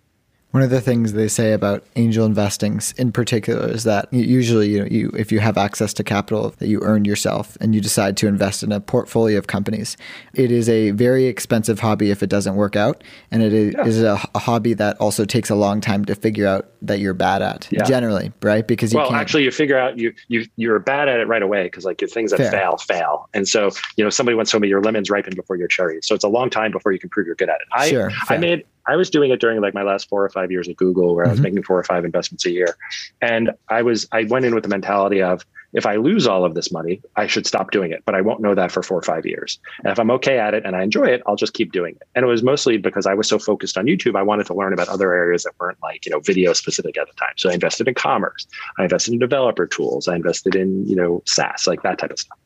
one 0.53 0.61
of 0.61 0.69
the 0.69 0.81
things 0.81 1.13
they 1.13 1.27
say 1.27 1.51
about 1.51 1.83
angel 1.95 2.27
investings 2.27 2.93
in 2.99 3.11
particular 3.11 3.67
is 3.67 3.85
that 3.85 4.07
usually 4.13 4.69
you 4.69 4.79
know 4.79 4.85
you 4.85 5.09
if 5.17 5.31
you 5.31 5.39
have 5.39 5.57
access 5.57 5.93
to 5.93 6.03
capital 6.03 6.53
that 6.59 6.67
you 6.67 6.79
earn 6.83 7.05
yourself 7.05 7.57
and 7.59 7.73
you 7.73 7.81
decide 7.81 8.15
to 8.15 8.27
invest 8.27 8.61
in 8.61 8.71
a 8.71 8.79
portfolio 8.79 9.39
of 9.39 9.47
companies 9.47 9.97
it 10.35 10.51
is 10.51 10.69
a 10.69 10.91
very 10.91 11.25
expensive 11.25 11.79
hobby 11.79 12.11
if 12.11 12.21
it 12.21 12.29
doesn't 12.29 12.55
work 12.55 12.75
out 12.75 13.03
and 13.31 13.41
it 13.41 13.51
is, 13.51 13.73
yeah. 13.73 13.85
is 13.85 14.03
a, 14.03 14.19
a, 14.35 14.39
hobby 14.39 14.75
that 14.75 14.95
also 14.97 15.25
takes 15.25 15.49
a 15.49 15.55
long 15.55 15.81
time 15.81 16.05
to 16.05 16.13
figure 16.13 16.45
out 16.45 16.69
that 16.83 16.99
you're 16.99 17.15
bad 17.15 17.41
at 17.41 17.67
yeah. 17.71 17.83
generally 17.83 18.31
right 18.43 18.67
because 18.67 18.93
you 18.93 18.99
well 18.99 19.11
actually 19.11 19.43
you 19.43 19.49
figure 19.49 19.79
out 19.79 19.97
you 19.97 20.13
you 20.27 20.45
you're 20.55 20.77
bad 20.77 21.09
at 21.09 21.19
it 21.19 21.27
right 21.27 21.41
away 21.41 21.63
because 21.63 21.83
like 21.83 21.99
your 21.99 22.07
things 22.07 22.29
that 22.29 22.37
Fair. 22.37 22.51
fail 22.51 22.77
fail 22.77 23.27
and 23.33 23.47
so 23.47 23.71
you 23.97 24.03
know 24.03 24.11
somebody 24.11 24.35
once 24.35 24.51
told 24.51 24.61
me 24.61 24.67
your 24.67 24.81
lemons 24.81 25.09
ripen 25.09 25.33
before 25.33 25.55
your 25.55 25.67
cherries 25.67 26.05
so 26.05 26.13
it's 26.13 26.23
a 26.23 26.29
long 26.29 26.51
time 26.51 26.71
before 26.71 26.91
you 26.91 26.99
can 26.99 27.09
prove 27.09 27.25
you're 27.25 27.33
good 27.33 27.49
at 27.49 27.55
it 27.55 27.67
I 27.71 27.89
sure, 27.89 28.11
I 28.29 28.37
made 28.37 28.65
I 28.87 28.95
was 28.95 29.09
doing 29.09 29.31
it 29.31 29.39
during 29.39 29.61
like 29.61 29.73
my 29.73 29.83
last 29.83 30.09
four 30.09 30.23
or 30.23 30.29
five 30.29 30.51
years 30.51 30.67
at 30.67 30.77
Google, 30.77 31.15
where 31.15 31.23
mm-hmm. 31.23 31.29
I 31.29 31.31
was 31.31 31.39
mm-hmm. 31.39 31.43
making 31.43 31.63
four 31.63 31.79
or 31.79 31.83
five 31.83 32.05
investments 32.05 32.45
a 32.45 32.51
year, 32.51 32.77
and 33.21 33.51
I 33.69 33.81
was 33.81 34.07
I 34.11 34.23
went 34.23 34.45
in 34.45 34.53
with 34.53 34.63
the 34.63 34.69
mentality 34.69 35.21
of 35.21 35.45
if 35.73 35.85
I 35.85 35.95
lose 35.95 36.27
all 36.27 36.45
of 36.45 36.53
this 36.53 36.71
money, 36.71 37.01
I 37.15 37.27
should 37.27 37.47
stop 37.47 37.71
doing 37.71 37.91
it, 37.91 38.03
but 38.05 38.13
I 38.13 38.21
won't 38.21 38.41
know 38.41 38.53
that 38.53 38.71
for 38.71 38.83
four 38.83 38.99
or 38.99 39.01
five 39.01 39.25
years. 39.25 39.59
And 39.79 39.91
if 39.91 39.99
I'm 39.99 40.11
okay 40.11 40.37
at 40.37 40.53
it 40.53 40.63
and 40.65 40.75
I 40.75 40.83
enjoy 40.83 41.05
it, 41.05 41.23
I'll 41.25 41.35
just 41.35 41.53
keep 41.53 41.71
doing 41.71 41.95
it. 41.95 42.07
And 42.13 42.23
it 42.23 42.27
was 42.27 42.43
mostly 42.43 42.77
because 42.77 43.07
I 43.07 43.15
was 43.15 43.27
so 43.27 43.39
focused 43.39 43.77
on 43.77 43.85
YouTube, 43.85 44.15
I 44.15 44.21
wanted 44.21 44.45
to 44.47 44.53
learn 44.53 44.71
about 44.71 44.87
other 44.87 45.13
areas 45.13 45.43
that 45.43 45.53
weren't 45.59 45.81
like 45.81 46.05
you 46.05 46.11
know 46.11 46.19
video 46.19 46.53
specific 46.53 46.97
at 46.97 47.07
the 47.07 47.13
time. 47.13 47.33
So 47.37 47.49
I 47.49 47.53
invested 47.53 47.87
in 47.87 47.95
commerce, 47.95 48.47
I 48.77 48.83
invested 48.83 49.13
in 49.13 49.19
developer 49.19 49.65
tools, 49.65 50.07
I 50.07 50.15
invested 50.15 50.55
in 50.55 50.85
you 50.87 50.95
know 50.95 51.23
SaaS, 51.25 51.67
like 51.67 51.81
that 51.83 51.97
type 51.97 52.11
of 52.11 52.19
stuff. 52.19 52.37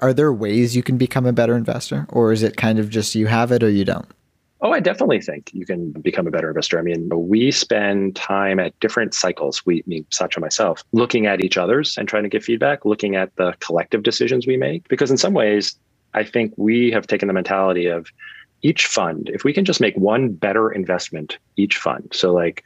Are 0.00 0.12
there 0.12 0.32
ways 0.32 0.76
you 0.76 0.84
can 0.84 0.96
become 0.96 1.26
a 1.26 1.32
better 1.32 1.56
investor, 1.56 2.06
or 2.10 2.32
is 2.32 2.44
it 2.44 2.56
kind 2.56 2.78
of 2.78 2.88
just 2.88 3.16
you 3.16 3.26
have 3.26 3.50
it 3.50 3.64
or 3.64 3.70
you 3.70 3.84
don't? 3.84 4.06
Oh, 4.60 4.72
I 4.72 4.80
definitely 4.80 5.20
think 5.20 5.50
you 5.54 5.64
can 5.64 5.92
become 5.92 6.26
a 6.26 6.32
better 6.32 6.48
investor. 6.48 6.80
I 6.80 6.82
mean, 6.82 7.08
we 7.12 7.52
spend 7.52 8.16
time 8.16 8.58
at 8.58 8.78
different 8.80 9.14
cycles, 9.14 9.64
we, 9.64 9.84
me, 9.86 10.04
Satya, 10.10 10.40
myself, 10.40 10.82
looking 10.90 11.26
at 11.26 11.40
each 11.40 11.56
other's 11.56 11.96
and 11.96 12.08
trying 12.08 12.24
to 12.24 12.28
give 12.28 12.42
feedback, 12.42 12.84
looking 12.84 13.14
at 13.14 13.34
the 13.36 13.54
collective 13.60 14.02
decisions 14.02 14.48
we 14.48 14.56
make. 14.56 14.88
Because 14.88 15.12
in 15.12 15.16
some 15.16 15.32
ways, 15.32 15.78
I 16.12 16.24
think 16.24 16.54
we 16.56 16.90
have 16.90 17.06
taken 17.06 17.28
the 17.28 17.34
mentality 17.34 17.86
of 17.86 18.08
each 18.62 18.86
fund, 18.86 19.30
if 19.32 19.44
we 19.44 19.52
can 19.52 19.64
just 19.64 19.80
make 19.80 19.96
one 19.96 20.32
better 20.32 20.72
investment 20.72 21.38
each 21.56 21.76
fund. 21.76 22.08
So, 22.12 22.32
like, 22.32 22.64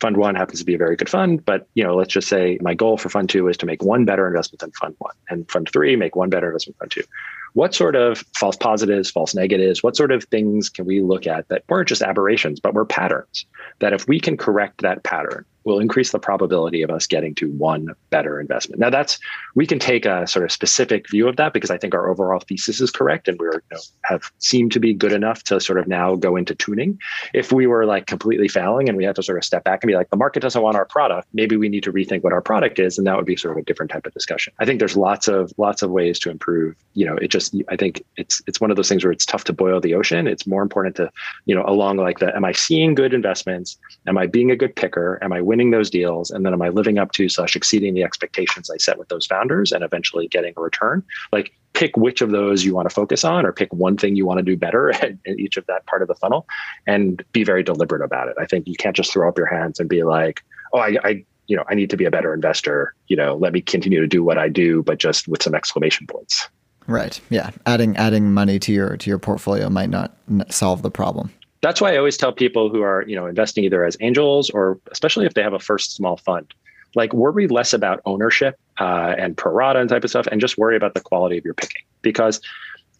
fund 0.00 0.16
one 0.16 0.36
happens 0.36 0.60
to 0.60 0.64
be 0.64 0.74
a 0.74 0.78
very 0.78 0.94
good 0.94 1.08
fund, 1.08 1.44
but 1.44 1.66
you 1.74 1.82
know, 1.82 1.96
let's 1.96 2.12
just 2.12 2.28
say 2.28 2.58
my 2.60 2.74
goal 2.74 2.96
for 2.96 3.08
fund 3.08 3.28
two 3.28 3.48
is 3.48 3.56
to 3.58 3.66
make 3.66 3.82
one 3.82 4.04
better 4.04 4.28
investment 4.28 4.60
than 4.60 4.70
fund 4.72 4.94
one, 4.98 5.14
and 5.28 5.50
fund 5.50 5.68
three 5.72 5.96
make 5.96 6.14
one 6.14 6.30
better 6.30 6.46
investment 6.46 6.78
than 6.78 6.88
fund 6.88 6.92
two 6.92 7.10
what 7.54 7.74
sort 7.74 7.96
of 7.96 8.24
false 8.36 8.56
positives, 8.56 9.10
false 9.10 9.34
negatives, 9.34 9.82
what 9.82 9.96
sort 9.96 10.12
of 10.12 10.24
things 10.24 10.68
can 10.68 10.84
we 10.84 11.00
look 11.00 11.26
at 11.26 11.48
that 11.48 11.64
weren't 11.68 11.88
just 11.88 12.02
aberrations, 12.02 12.60
but 12.60 12.74
were 12.74 12.84
patterns? 12.84 13.46
That 13.80 13.92
if 13.92 14.06
we 14.06 14.20
can 14.20 14.36
correct 14.36 14.82
that 14.82 15.02
pattern, 15.02 15.44
will 15.64 15.78
increase 15.78 16.12
the 16.12 16.18
probability 16.18 16.82
of 16.82 16.90
us 16.90 17.06
getting 17.06 17.34
to 17.36 17.50
one 17.52 17.94
better 18.10 18.40
investment. 18.40 18.80
Now 18.80 18.90
that's 18.90 19.18
we 19.54 19.66
can 19.66 19.78
take 19.78 20.06
a 20.06 20.26
sort 20.26 20.44
of 20.44 20.52
specific 20.52 21.08
view 21.10 21.28
of 21.28 21.36
that 21.36 21.52
because 21.52 21.70
I 21.70 21.78
think 21.78 21.94
our 21.94 22.08
overall 22.08 22.40
thesis 22.40 22.80
is 22.80 22.90
correct 22.90 23.28
and 23.28 23.38
we're 23.38 23.54
you 23.54 23.62
know, 23.72 23.80
have 24.04 24.30
seemed 24.38 24.72
to 24.72 24.80
be 24.80 24.94
good 24.94 25.12
enough 25.12 25.42
to 25.44 25.60
sort 25.60 25.78
of 25.78 25.86
now 25.86 26.16
go 26.16 26.36
into 26.36 26.54
tuning. 26.54 26.98
If 27.34 27.52
we 27.52 27.66
were 27.66 27.86
like 27.86 28.06
completely 28.06 28.48
failing 28.48 28.88
and 28.88 28.96
we 28.96 29.04
had 29.04 29.16
to 29.16 29.22
sort 29.22 29.38
of 29.38 29.44
step 29.44 29.64
back 29.64 29.82
and 29.82 29.88
be 29.88 29.94
like 29.94 30.10
the 30.10 30.16
market 30.16 30.40
doesn't 30.40 30.62
want 30.62 30.76
our 30.76 30.86
product, 30.86 31.28
maybe 31.32 31.56
we 31.56 31.68
need 31.68 31.82
to 31.84 31.92
rethink 31.92 32.22
what 32.22 32.32
our 32.32 32.42
product 32.42 32.78
is 32.78 32.98
and 32.98 33.06
that 33.06 33.16
would 33.16 33.26
be 33.26 33.36
sort 33.36 33.56
of 33.56 33.62
a 33.62 33.64
different 33.64 33.90
type 33.90 34.06
of 34.06 34.12
discussion. 34.14 34.52
I 34.58 34.64
think 34.64 34.78
there's 34.78 34.96
lots 34.96 35.28
of 35.28 35.52
lots 35.56 35.82
of 35.82 35.90
ways 35.90 36.18
to 36.20 36.30
improve. 36.30 36.76
You 36.94 37.06
know, 37.06 37.16
it 37.16 37.28
just 37.28 37.54
I 37.68 37.76
think 37.76 38.02
it's 38.16 38.42
it's 38.46 38.60
one 38.60 38.70
of 38.70 38.76
those 38.76 38.88
things 38.88 39.04
where 39.04 39.12
it's 39.12 39.26
tough 39.26 39.44
to 39.44 39.52
boil 39.52 39.80
the 39.80 39.94
ocean. 39.94 40.26
It's 40.26 40.46
more 40.46 40.62
important 40.62 40.96
to, 40.96 41.10
you 41.46 41.54
know, 41.54 41.64
along 41.66 41.98
like 41.98 42.18
the 42.18 42.34
am 42.34 42.44
I 42.44 42.52
seeing 42.52 42.94
good 42.94 43.14
investments? 43.14 43.78
Am 44.06 44.18
I 44.18 44.26
being 44.26 44.50
a 44.50 44.56
good 44.56 44.74
picker? 44.74 45.18
Am 45.22 45.32
I 45.32 45.40
winning 45.50 45.72
those 45.72 45.90
deals? 45.90 46.30
And 46.30 46.46
then 46.46 46.52
am 46.52 46.62
I 46.62 46.68
living 46.68 46.96
up 46.96 47.10
to 47.12 47.28
slash 47.28 47.56
exceeding 47.56 47.92
the 47.92 48.04
expectations 48.04 48.70
I 48.70 48.76
set 48.76 49.00
with 49.00 49.08
those 49.08 49.26
founders 49.26 49.72
and 49.72 49.82
eventually 49.82 50.28
getting 50.28 50.54
a 50.56 50.60
return? 50.60 51.02
Like 51.32 51.50
pick 51.72 51.96
which 51.96 52.20
of 52.20 52.30
those 52.30 52.64
you 52.64 52.72
want 52.72 52.88
to 52.88 52.94
focus 52.94 53.24
on 53.24 53.44
or 53.44 53.52
pick 53.52 53.72
one 53.72 53.96
thing 53.96 54.14
you 54.14 54.24
want 54.24 54.38
to 54.38 54.44
do 54.44 54.56
better 54.56 54.90
in, 55.02 55.18
in 55.24 55.40
each 55.40 55.56
of 55.56 55.66
that 55.66 55.84
part 55.86 56.02
of 56.02 56.08
the 56.08 56.14
funnel 56.14 56.46
and 56.86 57.24
be 57.32 57.42
very 57.42 57.64
deliberate 57.64 58.00
about 58.00 58.28
it. 58.28 58.36
I 58.38 58.46
think 58.46 58.68
you 58.68 58.76
can't 58.76 58.94
just 58.94 59.12
throw 59.12 59.28
up 59.28 59.36
your 59.36 59.48
hands 59.48 59.80
and 59.80 59.88
be 59.88 60.04
like, 60.04 60.44
oh, 60.72 60.78
I, 60.78 60.96
I 61.02 61.24
you 61.48 61.56
know, 61.56 61.64
I 61.68 61.74
need 61.74 61.90
to 61.90 61.96
be 61.96 62.04
a 62.04 62.12
better 62.12 62.32
investor. 62.32 62.94
You 63.08 63.16
know, 63.16 63.34
let 63.34 63.52
me 63.52 63.60
continue 63.60 64.00
to 64.00 64.06
do 64.06 64.22
what 64.22 64.38
I 64.38 64.48
do, 64.48 64.84
but 64.84 64.98
just 64.98 65.26
with 65.26 65.42
some 65.42 65.56
exclamation 65.56 66.06
points. 66.06 66.48
Right. 66.86 67.20
Yeah. 67.28 67.50
Adding 67.66 67.96
adding 67.96 68.32
money 68.32 68.60
to 68.60 68.72
your 68.72 68.96
to 68.96 69.10
your 69.10 69.18
portfolio 69.18 69.68
might 69.68 69.90
not 69.90 70.16
solve 70.48 70.82
the 70.82 70.92
problem 70.92 71.32
that's 71.62 71.80
why 71.80 71.92
I 71.92 71.96
always 71.96 72.16
tell 72.16 72.32
people 72.32 72.70
who 72.70 72.82
are, 72.82 73.04
you 73.06 73.16
know, 73.16 73.26
investing 73.26 73.64
either 73.64 73.84
as 73.84 73.96
angels 74.00 74.50
or 74.50 74.78
especially 74.90 75.26
if 75.26 75.34
they 75.34 75.42
have 75.42 75.52
a 75.52 75.58
first 75.58 75.94
small 75.94 76.16
fund, 76.16 76.52
like 76.94 77.12
worry 77.12 77.48
less 77.48 77.72
about 77.72 78.00
ownership 78.06 78.58
uh, 78.78 79.14
and 79.18 79.36
pro 79.36 79.58
and 79.70 79.88
type 79.88 80.04
of 80.04 80.10
stuff, 80.10 80.26
and 80.30 80.40
just 80.40 80.56
worry 80.58 80.76
about 80.76 80.94
the 80.94 81.00
quality 81.00 81.36
of 81.38 81.44
your 81.44 81.54
picking. 81.54 81.82
Because 82.02 82.40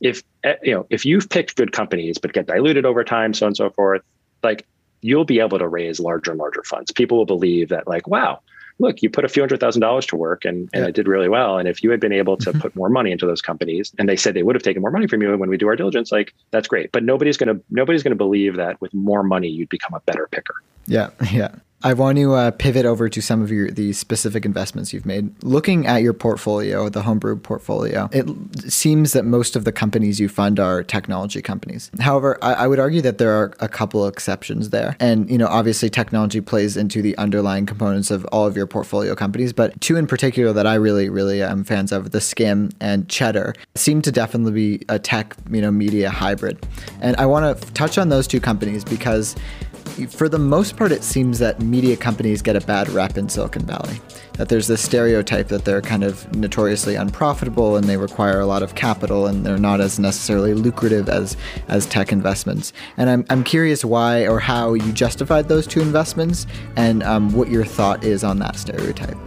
if 0.01 0.23
eh, 0.45 0.57
you 0.63 0.75
know 0.75 0.87
if 0.91 1.05
you've 1.05 1.29
picked 1.29 1.57
good 1.57 1.73
companies 1.73 2.19
but 2.19 2.33
get 2.33 2.47
diluted 2.47 2.85
over 2.85 3.05
time, 3.05 3.33
so 3.35 3.47
on 3.47 3.49
and 3.49 3.57
so 3.57 3.71
forth, 3.71 4.03
like 4.43 4.67
you'll 5.03 5.25
be 5.25 5.41
able 5.41 5.59
to 5.59 5.69
raise 5.69 6.01
larger 6.01 6.33
and 6.33 6.41
larger 6.41 6.63
funds. 6.65 6.91
People 6.93 7.19
will 7.19 7.27
believe 7.27 7.69
that, 7.71 7.87
like, 7.89 8.07
wow, 8.07 8.41
look, 8.81 9.03
you 9.03 9.11
put 9.11 9.25
a 9.25 9.29
few 9.29 9.43
hundred 9.43 9.61
thousand 9.61 9.81
dollars 9.81 10.07
to 10.07 10.17
work 10.17 10.45
and, 10.45 10.69
and 10.73 10.83
yeah. 10.83 10.89
it 10.89 10.95
did 10.95 11.07
really 11.07 11.29
well. 11.29 11.59
And 11.59 11.69
if 11.69 11.85
you 11.85 11.91
had 11.91 12.01
been 12.01 12.13
able 12.13 12.37
to 12.39 12.53
put 12.65 12.75
more 12.75 12.89
money 12.89 13.13
into 13.13 13.27
those 13.27 13.43
companies 13.43 13.93
and 13.99 14.09
they 14.09 14.17
said 14.17 14.35
they 14.35 14.43
would 14.43 14.57
have 14.57 14.63
taken 14.63 14.83
more 14.83 14.91
money 14.91 15.07
from 15.07 15.23
you 15.23 15.37
when 15.37 15.51
we 15.51 15.57
do 15.57 15.69
our 15.69 15.77
diligence, 15.77 16.11
like 16.11 16.35
that's 16.51 16.67
great. 16.67 16.91
But 16.91 17.05
nobody's 17.05 17.37
gonna 17.37 17.61
nobody's 17.71 18.03
gonna 18.03 18.17
believe 18.17 18.57
that 18.57 18.81
with 18.81 18.93
more 18.95 19.23
money 19.23 19.49
you'd 19.49 19.69
become 19.69 19.95
a 19.95 20.01
better 20.01 20.29
picker. 20.33 20.55
Yeah, 20.87 21.11
yeah. 21.33 21.55
I 21.83 21.95
want 21.95 22.19
to 22.19 22.35
uh, 22.35 22.51
pivot 22.51 22.85
over 22.85 23.09
to 23.09 23.23
some 23.23 23.41
of 23.41 23.51
your 23.51 23.71
the 23.71 23.93
specific 23.95 24.45
investments 24.45 24.93
you've 24.93 25.07
made. 25.07 25.33
Looking 25.43 25.87
at 25.87 26.03
your 26.03 26.13
portfolio, 26.13 26.89
the 26.91 27.03
homebrew 27.03 27.37
portfolio, 27.37 28.09
it 28.13 28.29
seems 28.71 29.13
that 29.15 29.25
most 29.25 29.57
of 29.57 29.65
the 29.65 29.73
companies 29.73 30.21
you 30.21 30.29
fund 30.29 30.61
are 30.61 30.83
technology 30.83 31.41
companies. 31.41 31.91
However, 31.99 32.39
I, 32.43 32.53
I 32.53 32.67
would 32.67 32.79
argue 32.79 33.01
that 33.03 33.19
there 33.19 33.33
are 33.33 33.55
a 33.61 33.69
couple 33.69 34.07
exceptions 34.07 34.71
there, 34.71 34.97
and 35.01 35.31
you 35.31 35.39
know, 35.39 35.47
obviously, 35.47 35.89
technology 35.89 36.41
plays 36.43 36.77
into 36.77 37.01
the 37.01 37.17
underlying 37.17 37.65
components 37.65 38.11
of 38.11 38.27
all 38.27 38.47
of 38.47 38.57
your 38.57 38.67
portfolio 38.67 39.15
companies. 39.15 39.53
But 39.53 39.81
two 39.81 39.97
in 39.97 40.07
particular 40.07 40.53
that 40.53 40.67
I 40.67 40.75
really, 40.75 41.09
really 41.09 41.43
am 41.43 41.65
fans 41.65 41.93
of, 41.93 42.11
the 42.11 42.19
Skimm 42.19 42.73
and 42.81 43.09
Cheddar, 43.09 43.55
seem 43.75 44.03
to 44.03 44.13
definitely 44.13 44.53
be 44.53 44.85
a 44.89 44.99
tech, 44.99 45.35
you 45.51 45.63
know, 45.63 45.71
media 45.71 46.11
hybrid. 46.11 46.67
And 47.01 47.17
I 47.17 47.25
want 47.25 47.59
to 47.59 47.73
touch 47.73 47.97
on 47.97 48.11
those 48.11 48.27
two 48.27 48.41
companies 48.41 48.85
because 48.85 49.35
for 50.09 50.29
the 50.29 50.39
most 50.39 50.77
part, 50.77 50.93
it 50.93 51.03
seems 51.03 51.39
that 51.41 51.61
media 51.61 51.97
companies 51.97 52.43
get 52.43 52.57
a 52.57 52.61
bad 52.61 52.89
rap 52.91 53.19
in 53.19 53.29
Silicon 53.29 53.63
Valley. 53.67 54.01
That 54.35 54.49
there's 54.49 54.67
this 54.67 54.83
stereotype 54.83 55.49
that 55.49 55.65
they're 55.65 55.83
kind 55.83 56.05
of 56.05 56.35
notoriously 56.35 56.95
unprofitable 56.95 57.77
and 57.77 57.85
they 57.85 57.97
require 57.97 58.41
a 58.41 58.47
lot 58.47 58.63
of 58.63 58.75
capital 58.75 59.27
and 59.27 59.45
they're 59.45 59.59
not 59.59 59.81
as 59.81 59.99
necessarily 59.99 60.55
lucrative 60.55 61.09
as, 61.09 61.37
as 61.69 61.87
tech 61.87 62.13
investments. 62.13 62.73
And 62.97 63.11
I'm, 63.11 63.27
I'm 63.31 63.45
curious 63.45 63.85
why 63.85 64.27
or 64.27 64.41
how 64.41 64.75
you 64.75 64.93
justified 64.93 65.49
those 65.49 65.67
two 65.67 65.81
investments 65.81 66.47
and 66.77 67.03
um, 67.03 67.33
what 67.33 67.49
your 67.49 67.65
thought 67.65 68.05
is 68.05 68.25
on 68.25 68.39
that 68.39 68.57
stereotype. 68.57 69.19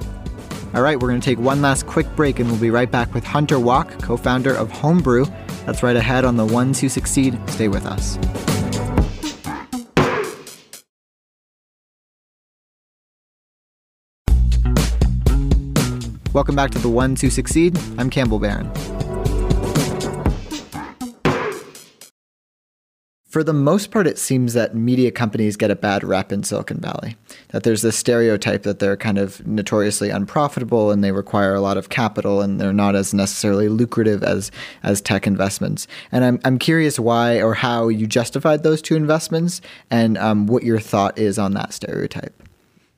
All 0.73 0.81
right, 0.81 0.99
we're 0.99 1.09
going 1.09 1.21
to 1.21 1.25
take 1.25 1.39
one 1.39 1.61
last 1.61 1.85
quick 1.85 2.07
break 2.15 2.39
and 2.39 2.49
we'll 2.49 2.59
be 2.59 2.71
right 2.71 2.89
back 2.89 3.13
with 3.13 3.23
Hunter 3.23 3.59
Walk, 3.59 4.01
co 4.01 4.17
founder 4.17 4.55
of 4.55 4.71
Homebrew. 4.71 5.25
That's 5.65 5.83
right 5.83 5.95
ahead 5.95 6.25
on 6.25 6.35
the 6.35 6.45
ones 6.45 6.79
who 6.79 6.89
succeed. 6.89 7.39
Stay 7.47 7.67
with 7.67 7.85
us. 7.85 8.17
Welcome 16.33 16.55
back 16.55 16.71
to 16.71 16.79
The 16.79 16.89
Ones 16.89 17.21
Who 17.21 17.29
Succeed. 17.29 17.77
I'm 17.99 18.09
Campbell 18.09 18.39
Barron. 18.39 18.73
For 23.23 23.43
the 23.43 23.53
most 23.53 23.91
part, 23.91 24.07
it 24.07 24.17
seems 24.17 24.53
that 24.53 24.73
media 24.73 25.11
companies 25.11 25.55
get 25.55 25.69
a 25.69 25.75
bad 25.75 26.03
rep 26.03 26.31
in 26.31 26.41
Silicon 26.41 26.79
Valley. 26.79 27.17
That 27.49 27.61
there's 27.61 27.83
this 27.83 27.95
stereotype 27.95 28.63
that 28.63 28.79
they're 28.79 28.97
kind 28.97 29.19
of 29.19 29.45
notoriously 29.45 30.09
unprofitable 30.09 30.89
and 30.89 31.03
they 31.03 31.11
require 31.11 31.53
a 31.53 31.61
lot 31.61 31.77
of 31.77 31.89
capital 31.89 32.41
and 32.41 32.59
they're 32.59 32.73
not 32.73 32.95
as 32.95 33.13
necessarily 33.13 33.69
lucrative 33.69 34.23
as 34.23 34.49
as 34.81 35.01
tech 35.01 35.27
investments. 35.27 35.85
And 36.11 36.25
I'm 36.25 36.39
I'm 36.43 36.57
curious 36.57 36.99
why 36.99 37.43
or 37.43 37.53
how 37.53 37.89
you 37.89 38.07
justified 38.07 38.63
those 38.63 38.81
two 38.81 38.95
investments 38.95 39.61
and 39.91 40.17
um, 40.17 40.47
what 40.47 40.63
your 40.63 40.79
thought 40.79 41.19
is 41.19 41.37
on 41.37 41.53
that 41.53 41.73
stereotype. 41.73 42.41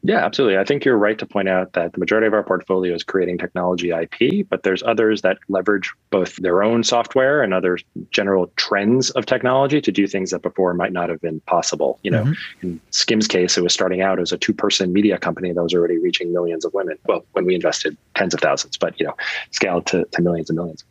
Yeah, 0.07 0.23
absolutely. 0.23 0.59
I 0.59 0.63
think 0.63 0.85
you're 0.85 0.99
right 0.99 1.17
to 1.17 1.25
point 1.25 1.49
out 1.49 1.73
that 1.73 1.93
the 1.93 1.99
majority 1.99 2.27
of 2.27 2.33
our 2.33 2.43
portfolio 2.43 2.93
is 2.93 3.03
creating 3.03 3.39
technology 3.39 3.89
IP, 3.89 4.47
but 4.47 4.61
there's 4.61 4.83
others 4.83 5.23
that 5.23 5.39
leverage 5.49 5.91
both 6.11 6.35
their 6.35 6.61
own 6.61 6.83
software 6.83 7.41
and 7.41 7.55
other 7.55 7.79
general 8.11 8.51
trends 8.55 9.09
of 9.11 9.25
technology 9.25 9.81
to 9.81 9.91
do 9.91 10.05
things 10.05 10.29
that 10.29 10.43
before 10.43 10.75
might 10.75 10.93
not 10.93 11.09
have 11.09 11.19
been 11.21 11.39
possible. 11.41 11.99
You 12.03 12.11
know, 12.11 12.23
mm-hmm. 12.23 12.67
in 12.67 12.81
Skimm's 12.91 13.27
case, 13.27 13.57
it 13.57 13.63
was 13.63 13.73
starting 13.73 14.01
out 14.01 14.19
as 14.19 14.31
a 14.31 14.37
two-person 14.37 14.93
media 14.93 15.17
company 15.17 15.51
that 15.51 15.63
was 15.63 15.73
already 15.73 15.97
reaching 15.97 16.31
millions 16.31 16.65
of 16.65 16.73
women. 16.75 16.99
Well, 17.07 17.25
when 17.31 17.45
we 17.45 17.55
invested 17.55 17.97
tens 18.13 18.35
of 18.35 18.41
thousands, 18.41 18.77
but 18.77 18.99
you 18.99 19.07
know, 19.07 19.15
scaled 19.49 19.87
to, 19.87 20.05
to 20.11 20.21
millions 20.21 20.51
and 20.51 20.57
millions. 20.57 20.83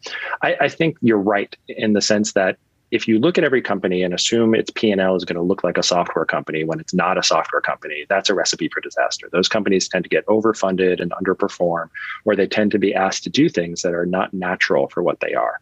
I, 0.42 0.57
I 0.62 0.68
think 0.68 0.96
you're 1.03 1.18
right 1.18 1.57
in 1.68 1.92
the 1.92 2.03
sense 2.03 2.33
that 2.33 2.59
if 2.94 3.09
you 3.09 3.18
look 3.18 3.37
at 3.37 3.42
every 3.42 3.61
company 3.61 4.04
and 4.04 4.14
assume 4.14 4.54
its 4.54 4.70
P&L 4.70 5.16
is 5.16 5.24
going 5.24 5.35
to 5.35 5.42
look 5.42 5.64
like 5.64 5.76
a 5.76 5.83
software 5.83 6.24
company 6.24 6.62
when 6.62 6.78
it's 6.78 6.94
not 6.94 7.18
a 7.18 7.24
software 7.24 7.61
company, 7.61 8.07
that's 8.09 8.30
a 8.30 8.35
recipe 8.35 8.68
for 8.68 8.80
disaster. 8.80 9.28
Those 9.33 9.48
companies 9.48 9.88
tend 9.88 10.04
to 10.04 10.09
get 10.09 10.24
overfunded 10.26 11.02
and 11.02 11.11
underperform, 11.11 11.90
or 12.24 12.37
they 12.37 12.46
tend 12.46 12.70
to 12.70 12.78
be 12.78 12.94
asked 12.94 13.24
to 13.24 13.30
do 13.30 13.48
things 13.48 13.83
that 13.83 13.94
are 13.94 14.07
not 14.07 14.33
natural 14.33 14.88
for 14.88 15.02
what 15.02 15.18
they 15.18 15.35
are. 15.35 15.59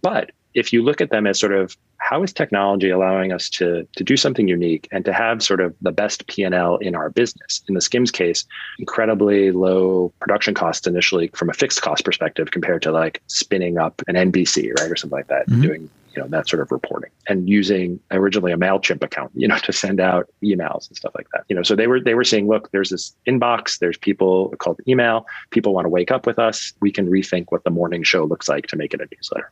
But 0.00 0.30
if 0.54 0.72
you 0.72 0.80
look 0.80 1.00
at 1.00 1.10
them 1.10 1.26
as 1.26 1.40
sort 1.40 1.52
of 1.52 1.76
how 1.98 2.22
is 2.22 2.32
technology 2.32 2.88
allowing 2.88 3.32
us 3.32 3.50
to, 3.50 3.86
to 3.96 4.04
do 4.04 4.16
something 4.16 4.46
unique 4.46 4.86
and 4.92 5.04
to 5.06 5.12
have 5.12 5.42
sort 5.42 5.60
of 5.60 5.74
the 5.80 5.90
best 5.90 6.28
P&L 6.28 6.76
in 6.76 6.94
our 6.94 7.10
business? 7.10 7.62
In 7.68 7.74
the 7.74 7.80
Skimm's 7.80 8.12
case, 8.12 8.44
incredibly 8.78 9.50
low 9.50 10.12
production 10.20 10.54
costs 10.54 10.86
initially 10.86 11.28
from 11.34 11.50
a 11.50 11.52
fixed 11.52 11.82
cost 11.82 12.04
perspective 12.04 12.52
compared 12.52 12.82
to 12.82 12.92
like 12.92 13.22
spinning 13.26 13.76
up 13.76 14.02
an 14.06 14.14
NBC, 14.14 14.72
right? 14.78 14.88
Or 14.88 14.94
something 14.94 15.16
like 15.16 15.26
that, 15.26 15.48
mm-hmm. 15.48 15.62
doing 15.62 15.90
you 16.16 16.22
know 16.22 16.28
that 16.28 16.48
sort 16.48 16.62
of 16.62 16.72
reporting 16.72 17.10
and 17.28 17.48
using 17.48 18.00
originally 18.10 18.52
a 18.52 18.56
mailchimp 18.56 19.02
account 19.02 19.30
you 19.34 19.46
know 19.46 19.58
to 19.64 19.72
send 19.72 20.00
out 20.00 20.28
emails 20.42 20.88
and 20.88 20.96
stuff 20.96 21.12
like 21.14 21.28
that 21.32 21.44
you 21.48 21.54
know. 21.54 21.62
So 21.62 21.76
they 21.76 21.86
were 21.86 22.00
they 22.00 22.14
were 22.14 22.24
saying 22.24 22.48
look 22.48 22.70
there's 22.72 22.90
this 22.90 23.14
inbox 23.26 23.78
there's 23.78 23.98
people 23.98 24.54
called 24.58 24.80
email 24.88 25.26
people 25.50 25.74
want 25.74 25.84
to 25.84 25.90
wake 25.90 26.10
up 26.10 26.26
with 26.26 26.38
us 26.38 26.72
we 26.80 26.90
can 26.90 27.08
rethink 27.08 27.46
what 27.50 27.64
the 27.64 27.70
morning 27.70 28.02
show 28.02 28.24
looks 28.24 28.48
like 28.48 28.66
to 28.68 28.76
make 28.76 28.94
it 28.94 29.00
a 29.00 29.06
newsletter 29.14 29.50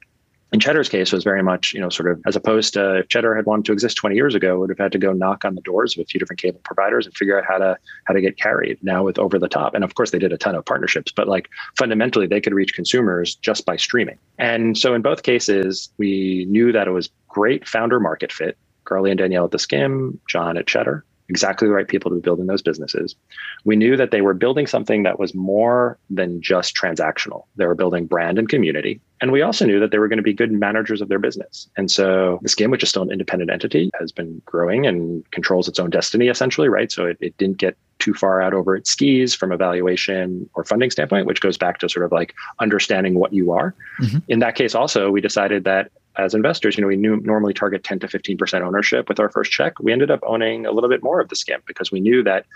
in 0.52 0.60
Cheddar's 0.60 0.88
case 0.88 1.12
was 1.12 1.24
very 1.24 1.42
much, 1.42 1.72
you 1.72 1.80
know, 1.80 1.88
sort 1.88 2.10
of 2.10 2.20
as 2.26 2.36
opposed 2.36 2.74
to 2.74 2.98
if 2.98 3.08
Cheddar 3.08 3.34
had 3.34 3.46
wanted 3.46 3.64
to 3.66 3.72
exist 3.72 3.96
20 3.96 4.14
years 4.14 4.34
ago, 4.34 4.58
would 4.58 4.70
have 4.70 4.78
had 4.78 4.92
to 4.92 4.98
go 4.98 5.12
knock 5.12 5.44
on 5.44 5.54
the 5.54 5.60
doors 5.62 5.96
of 5.96 6.02
a 6.02 6.04
few 6.04 6.20
different 6.20 6.40
cable 6.40 6.60
providers 6.64 7.06
and 7.06 7.16
figure 7.16 7.38
out 7.38 7.44
how 7.46 7.58
to 7.58 7.76
how 8.04 8.14
to 8.14 8.20
get 8.20 8.38
carried. 8.38 8.78
Now 8.82 9.02
with 9.02 9.18
over 9.18 9.38
the 9.38 9.48
top, 9.48 9.74
and 9.74 9.82
of 9.82 9.94
course 9.94 10.10
they 10.10 10.18
did 10.18 10.32
a 10.32 10.38
ton 10.38 10.54
of 10.54 10.64
partnerships, 10.64 11.12
but 11.12 11.28
like 11.28 11.48
fundamentally 11.76 12.26
they 12.26 12.40
could 12.40 12.54
reach 12.54 12.74
consumers 12.74 13.34
just 13.34 13.66
by 13.66 13.76
streaming. 13.76 14.18
And 14.38 14.78
so 14.78 14.94
in 14.94 15.02
both 15.02 15.22
cases, 15.22 15.90
we 15.98 16.46
knew 16.48 16.72
that 16.72 16.86
it 16.86 16.92
was 16.92 17.10
great 17.28 17.66
founder 17.66 17.98
market 17.98 18.32
fit. 18.32 18.56
Carly 18.84 19.10
and 19.10 19.18
Danielle 19.18 19.46
at 19.46 19.50
the 19.50 19.58
Skimm, 19.58 20.18
John 20.28 20.58
at 20.58 20.66
Cheddar, 20.66 21.04
exactly 21.34 21.66
the 21.66 21.74
right 21.74 21.88
people 21.88 22.12
to 22.12 22.14
be 22.14 22.20
building 22.20 22.46
those 22.46 22.62
businesses. 22.62 23.16
We 23.64 23.74
knew 23.74 23.96
that 23.96 24.12
they 24.12 24.20
were 24.20 24.34
building 24.34 24.68
something 24.68 25.02
that 25.02 25.18
was 25.18 25.34
more 25.34 25.98
than 26.08 26.40
just 26.40 26.76
transactional. 26.76 27.46
They 27.56 27.66
were 27.66 27.74
building 27.74 28.06
brand 28.06 28.38
and 28.38 28.48
community. 28.48 29.00
And 29.20 29.32
we 29.32 29.42
also 29.42 29.66
knew 29.66 29.80
that 29.80 29.90
they 29.90 29.98
were 29.98 30.06
going 30.06 30.18
to 30.18 30.22
be 30.22 30.32
good 30.32 30.52
managers 30.52 31.00
of 31.00 31.08
their 31.08 31.18
business. 31.18 31.68
And 31.76 31.90
so 31.90 32.38
the 32.42 32.48
Skimm, 32.48 32.70
which 32.70 32.84
is 32.84 32.88
still 32.88 33.02
an 33.02 33.10
independent 33.10 33.50
entity, 33.50 33.90
has 33.98 34.12
been 34.12 34.40
growing 34.44 34.86
and 34.86 35.28
controls 35.32 35.66
its 35.66 35.80
own 35.80 35.90
destiny 35.90 36.28
essentially, 36.28 36.68
right? 36.68 36.92
So 36.92 37.06
it, 37.06 37.16
it 37.20 37.36
didn't 37.36 37.58
get 37.58 37.76
too 37.98 38.14
far 38.14 38.40
out 38.40 38.54
over 38.54 38.76
its 38.76 38.90
skis 38.90 39.34
from 39.34 39.50
a 39.50 39.56
valuation 39.56 40.48
or 40.54 40.64
funding 40.64 40.90
standpoint, 40.90 41.26
which 41.26 41.40
goes 41.40 41.58
back 41.58 41.78
to 41.78 41.88
sort 41.88 42.06
of 42.06 42.12
like 42.12 42.34
understanding 42.60 43.14
what 43.14 43.32
you 43.32 43.50
are. 43.50 43.74
Mm-hmm. 44.00 44.18
In 44.28 44.38
that 44.38 44.54
case, 44.54 44.74
also, 44.74 45.10
we 45.10 45.20
decided 45.20 45.64
that 45.64 45.90
as 46.16 46.34
investors, 46.34 46.76
you 46.76 46.82
know, 46.82 46.88
we 46.88 46.96
knew 46.96 47.16
normally 47.16 47.52
target 47.52 47.82
10 47.82 48.00
to 48.00 48.06
15% 48.06 48.60
ownership 48.60 49.08
with 49.08 49.18
our 49.18 49.30
first 49.30 49.50
check. 49.50 49.78
We 49.80 49.92
ended 49.92 50.10
up 50.10 50.20
owning 50.24 50.66
a 50.66 50.72
little 50.72 50.90
bit 50.90 51.02
more 51.02 51.20
of 51.20 51.28
the 51.28 51.34
Skimm 51.34 51.64
because 51.66 51.90
we 51.90 52.00
knew 52.00 52.22
that 52.22 52.46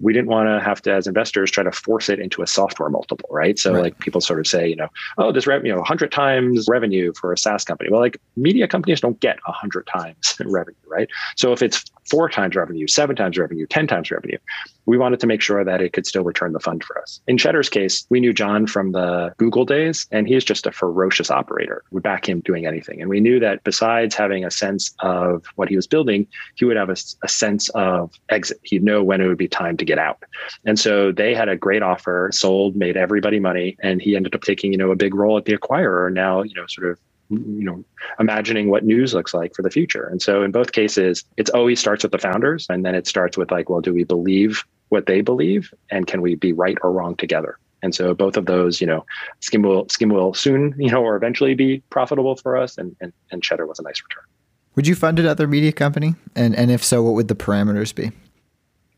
we 0.00 0.12
didn't 0.12 0.28
want 0.28 0.48
to 0.48 0.64
have 0.64 0.82
to, 0.82 0.92
as 0.92 1.06
investors, 1.06 1.50
try 1.50 1.64
to 1.64 1.72
force 1.72 2.08
it 2.08 2.18
into 2.18 2.42
a 2.42 2.46
software 2.46 2.88
multiple, 2.88 3.28
right? 3.30 3.58
So, 3.58 3.72
right. 3.72 3.82
like 3.84 3.98
people 3.98 4.20
sort 4.20 4.40
of 4.40 4.46
say, 4.46 4.68
you 4.68 4.76
know, 4.76 4.88
oh, 5.18 5.32
this 5.32 5.46
revenue, 5.46 5.68
you 5.70 5.74
know, 5.74 5.80
100 5.80 6.12
times 6.12 6.66
revenue 6.68 7.12
for 7.18 7.32
a 7.32 7.38
SaaS 7.38 7.64
company. 7.64 7.90
Well, 7.90 8.00
like 8.00 8.18
media 8.36 8.68
companies 8.68 9.00
don't 9.00 9.18
get 9.20 9.38
100 9.46 9.86
times 9.86 10.36
revenue, 10.44 10.76
right? 10.86 11.08
So, 11.36 11.52
if 11.52 11.62
it's 11.62 11.84
four 12.10 12.28
times 12.28 12.54
revenue, 12.54 12.86
seven 12.86 13.16
times 13.16 13.36
revenue, 13.38 13.66
10 13.66 13.86
times 13.86 14.10
revenue, 14.10 14.38
we 14.86 14.96
wanted 14.96 15.20
to 15.20 15.26
make 15.26 15.42
sure 15.42 15.64
that 15.64 15.80
it 15.80 15.92
could 15.92 16.06
still 16.06 16.22
return 16.22 16.52
the 16.52 16.60
fund 16.60 16.84
for 16.84 17.00
us. 17.00 17.20
In 17.26 17.36
Cheddar's 17.36 17.68
case, 17.68 18.06
we 18.08 18.20
knew 18.20 18.32
John 18.32 18.66
from 18.66 18.92
the 18.92 19.34
Google 19.36 19.64
days, 19.64 20.06
and 20.12 20.28
he's 20.28 20.44
just 20.44 20.66
a 20.66 20.72
ferocious 20.72 21.30
operator. 21.30 21.82
We 21.90 22.00
back 22.00 22.28
him 22.28 22.40
doing 22.40 22.66
anything. 22.66 23.00
And 23.00 23.10
we 23.10 23.20
knew 23.20 23.40
that 23.40 23.64
besides 23.64 24.14
having 24.14 24.44
a 24.44 24.50
sense 24.50 24.94
of 25.00 25.44
what 25.56 25.68
he 25.68 25.76
was 25.76 25.86
building, 25.86 26.26
he 26.54 26.64
would 26.64 26.76
have 26.76 26.90
a, 26.90 26.96
a 27.22 27.28
sense 27.28 27.68
of 27.70 28.12
exit. 28.28 28.60
He'd 28.62 28.84
know 28.84 29.02
when 29.02 29.20
it 29.20 29.26
would 29.26 29.38
be 29.38 29.48
time 29.48 29.76
to 29.78 29.84
get 29.86 29.98
out. 29.98 30.22
And 30.64 30.78
so 30.78 31.12
they 31.12 31.34
had 31.34 31.48
a 31.48 31.56
great 31.56 31.82
offer, 31.82 32.30
sold, 32.32 32.76
made 32.76 32.96
everybody 32.96 33.40
money, 33.40 33.76
and 33.82 34.02
he 34.02 34.16
ended 34.16 34.34
up 34.34 34.42
taking, 34.42 34.72
you 34.72 34.78
know, 34.78 34.90
a 34.90 34.96
big 34.96 35.14
role 35.14 35.38
at 35.38 35.44
the 35.44 35.56
acquirer. 35.56 36.12
Now, 36.12 36.42
you 36.42 36.54
know, 36.54 36.66
sort 36.66 36.90
of 36.90 36.98
you 37.30 37.64
know 37.64 37.84
imagining 38.20 38.70
what 38.70 38.84
news 38.84 39.14
looks 39.14 39.34
like 39.34 39.54
for 39.54 39.62
the 39.62 39.70
future 39.70 40.06
and 40.06 40.22
so 40.22 40.42
in 40.42 40.52
both 40.52 40.72
cases 40.72 41.24
it's 41.36 41.50
always 41.50 41.80
starts 41.80 42.02
with 42.04 42.12
the 42.12 42.18
founders 42.18 42.66
and 42.68 42.84
then 42.84 42.94
it 42.94 43.06
starts 43.06 43.36
with 43.36 43.50
like 43.50 43.68
well 43.68 43.80
do 43.80 43.92
we 43.92 44.04
believe 44.04 44.64
what 44.90 45.06
they 45.06 45.20
believe 45.20 45.72
and 45.90 46.06
can 46.06 46.22
we 46.22 46.34
be 46.34 46.52
right 46.52 46.78
or 46.82 46.92
wrong 46.92 47.16
together 47.16 47.58
and 47.82 47.94
so 47.94 48.14
both 48.14 48.36
of 48.36 48.46
those 48.46 48.80
you 48.80 48.86
know 48.86 49.04
Skimm 49.40 49.66
will 49.66 49.86
Skimm 49.86 50.12
will 50.12 50.34
soon 50.34 50.74
you 50.78 50.90
know 50.90 51.02
or 51.02 51.16
eventually 51.16 51.54
be 51.54 51.82
profitable 51.90 52.36
for 52.36 52.56
us 52.56 52.78
and 52.78 52.94
and, 53.00 53.12
and 53.32 53.42
cheddar 53.42 53.66
was 53.66 53.78
a 53.78 53.82
nice 53.82 54.00
return 54.02 54.24
would 54.76 54.86
you 54.86 54.94
fund 54.94 55.18
another 55.18 55.48
media 55.48 55.72
company 55.72 56.14
and 56.36 56.54
and 56.54 56.70
if 56.70 56.84
so 56.84 57.02
what 57.02 57.14
would 57.14 57.28
the 57.28 57.34
parameters 57.34 57.92
be 57.94 58.12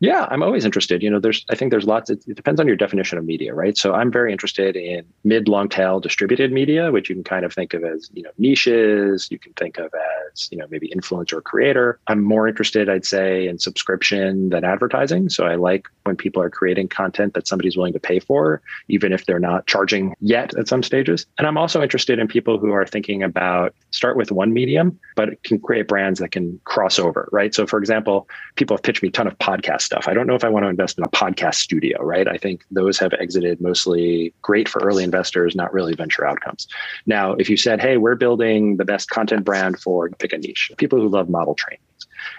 yeah, 0.01 0.27
I'm 0.29 0.41
always 0.41 0.63
interested. 0.63 1.03
You 1.03 1.09
know, 1.09 1.19
there's 1.19 1.45
I 1.49 1.55
think 1.55 1.71
there's 1.71 1.85
lots. 1.85 2.09
It, 2.09 2.23
it 2.25 2.35
depends 2.35 2.61
on 2.61 2.67
your 2.67 2.77
definition 2.77 3.17
of 3.17 3.25
media, 3.25 3.53
right? 3.53 3.77
So 3.77 3.93
I'm 3.93 4.11
very 4.11 4.31
interested 4.31 4.77
in 4.77 5.03
mid 5.25 5.49
long 5.49 5.67
tail 5.67 5.99
distributed 5.99 6.53
media, 6.53 6.89
which 6.91 7.09
you 7.09 7.15
can 7.15 7.23
kind 7.25 7.43
of 7.43 7.53
think 7.53 7.73
of 7.73 7.83
as 7.83 8.09
you 8.13 8.23
know 8.23 8.29
niches. 8.37 9.27
You 9.29 9.37
can 9.37 9.51
think 9.53 9.77
of 9.77 9.91
as 10.31 10.47
you 10.51 10.57
know 10.57 10.67
maybe 10.69 10.89
influencer 10.95 11.33
or 11.33 11.41
creator. 11.41 11.99
I'm 12.07 12.23
more 12.23 12.47
interested, 12.47 12.87
I'd 12.87 13.05
say, 13.05 13.45
in 13.47 13.59
subscription 13.59 14.49
than 14.49 14.63
advertising. 14.63 15.27
So 15.27 15.45
I 15.45 15.55
like 15.55 15.87
when 16.05 16.15
people 16.15 16.41
are 16.41 16.49
creating 16.49 16.87
content 16.87 17.33
that 17.33 17.45
somebody's 17.47 17.75
willing 17.75 17.93
to 17.93 17.99
pay 17.99 18.19
for, 18.19 18.61
even 18.87 19.11
if 19.11 19.25
they're 19.25 19.37
not 19.37 19.67
charging 19.67 20.15
yet 20.21 20.55
at 20.57 20.69
some 20.69 20.81
stages. 20.81 21.25
And 21.37 21.45
I'm 21.45 21.57
also 21.57 21.81
interested 21.81 22.19
in 22.19 22.27
people 22.29 22.57
who 22.57 22.71
are 22.71 22.85
thinking 22.85 23.21
about 23.21 23.75
start 23.91 24.15
with 24.15 24.31
one 24.31 24.53
medium, 24.53 24.97
but 25.17 25.43
can 25.43 25.59
create 25.59 25.89
brands 25.89 26.19
that 26.19 26.31
can 26.31 26.59
cross 26.63 26.99
over, 26.99 27.27
right? 27.33 27.53
So 27.53 27.67
for 27.67 27.79
example, 27.79 28.29
people 28.55 28.77
have 28.77 28.83
pitched 28.83 29.03
me 29.03 29.09
a 29.09 29.11
ton 29.11 29.27
of 29.27 29.37
podcasts 29.39 29.88
stuff. 29.89 30.07
I 30.07 30.13
don't 30.13 30.27
know 30.27 30.35
if 30.35 30.43
I 30.43 30.49
want 30.49 30.65
to 30.65 30.69
invest 30.69 30.99
in 30.99 31.03
a 31.03 31.09
podcast 31.09 31.55
studio, 31.55 32.03
right? 32.03 32.27
I 32.27 32.37
think 32.37 32.63
those 32.69 32.99
have 32.99 33.11
exited 33.13 33.59
mostly 33.59 34.31
great 34.43 34.69
for 34.69 34.83
early 34.83 35.03
investors, 35.03 35.55
not 35.55 35.73
really 35.73 35.95
venture 35.95 36.25
outcomes. 36.25 36.67
Now, 37.07 37.33
if 37.33 37.49
you 37.49 37.57
said, 37.57 37.81
hey, 37.81 37.97
we're 37.97 38.13
building 38.13 38.77
the 38.77 38.85
best 38.85 39.09
content 39.09 39.43
brand 39.43 39.79
for 39.79 40.07
pick 40.11 40.31
a 40.31 40.37
niche, 40.37 40.71
people 40.77 41.01
who 41.01 41.09
love 41.09 41.27
model 41.27 41.55
trainings. 41.55 41.81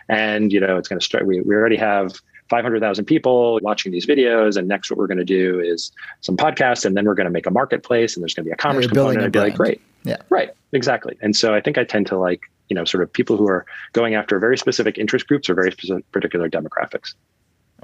And, 0.09 0.53
you 0.53 0.61
know, 0.61 0.77
it's 0.77 0.89
going 0.89 1.01
to 1.01 1.05
start, 1.05 1.27
we, 1.27 1.41
we 1.41 1.57
already 1.57 1.77
have 1.77 2.13
500,000 2.51 3.05
people 3.05 3.59
watching 3.63 3.91
these 3.91 4.07
videos. 4.07 4.57
And 4.57 4.69
next, 4.69 4.89
what 4.89 4.99
we're 4.99 5.09
going 5.09 5.19
to 5.19 5.25
do 5.25 5.59
is 5.59 5.91
some 6.21 6.37
podcasts, 6.37 6.85
and 6.85 6.97
then 6.97 7.05
we're 7.05 7.15
going 7.15 7.27
to 7.27 7.33
make 7.33 7.47
a 7.47 7.51
marketplace, 7.51 8.15
and 8.15 8.23
there's 8.23 8.35
going 8.35 8.45
to 8.45 8.49
be 8.49 8.53
a 8.53 8.57
commerce 8.57 8.85
yeah, 8.85 8.91
component. 8.91 9.25
I'd 9.25 9.33
be 9.33 9.41
like, 9.41 9.57
great. 9.57 9.81
Yeah. 10.05 10.19
Right. 10.29 10.51
Exactly. 10.73 11.19
And 11.21 11.35
so 11.35 11.53
I 11.53 11.61
think 11.61 11.79
I 11.79 11.85
tend 11.85 12.07
to 12.07 12.17
like, 12.17 12.43
you 12.69 12.77
know, 12.77 12.85
sort 12.85 13.03
of 13.03 13.13
people 13.13 13.37
who 13.37 13.49
are 13.49 13.67
going 13.93 14.15
after 14.15 14.39
very 14.39 14.57
specific 14.57 14.99
interest 14.99 15.27
groups 15.27 15.51
or 15.51 15.55
very 15.55 15.73
specific, 15.73 16.11
particular 16.13 16.49
demographics. 16.49 17.15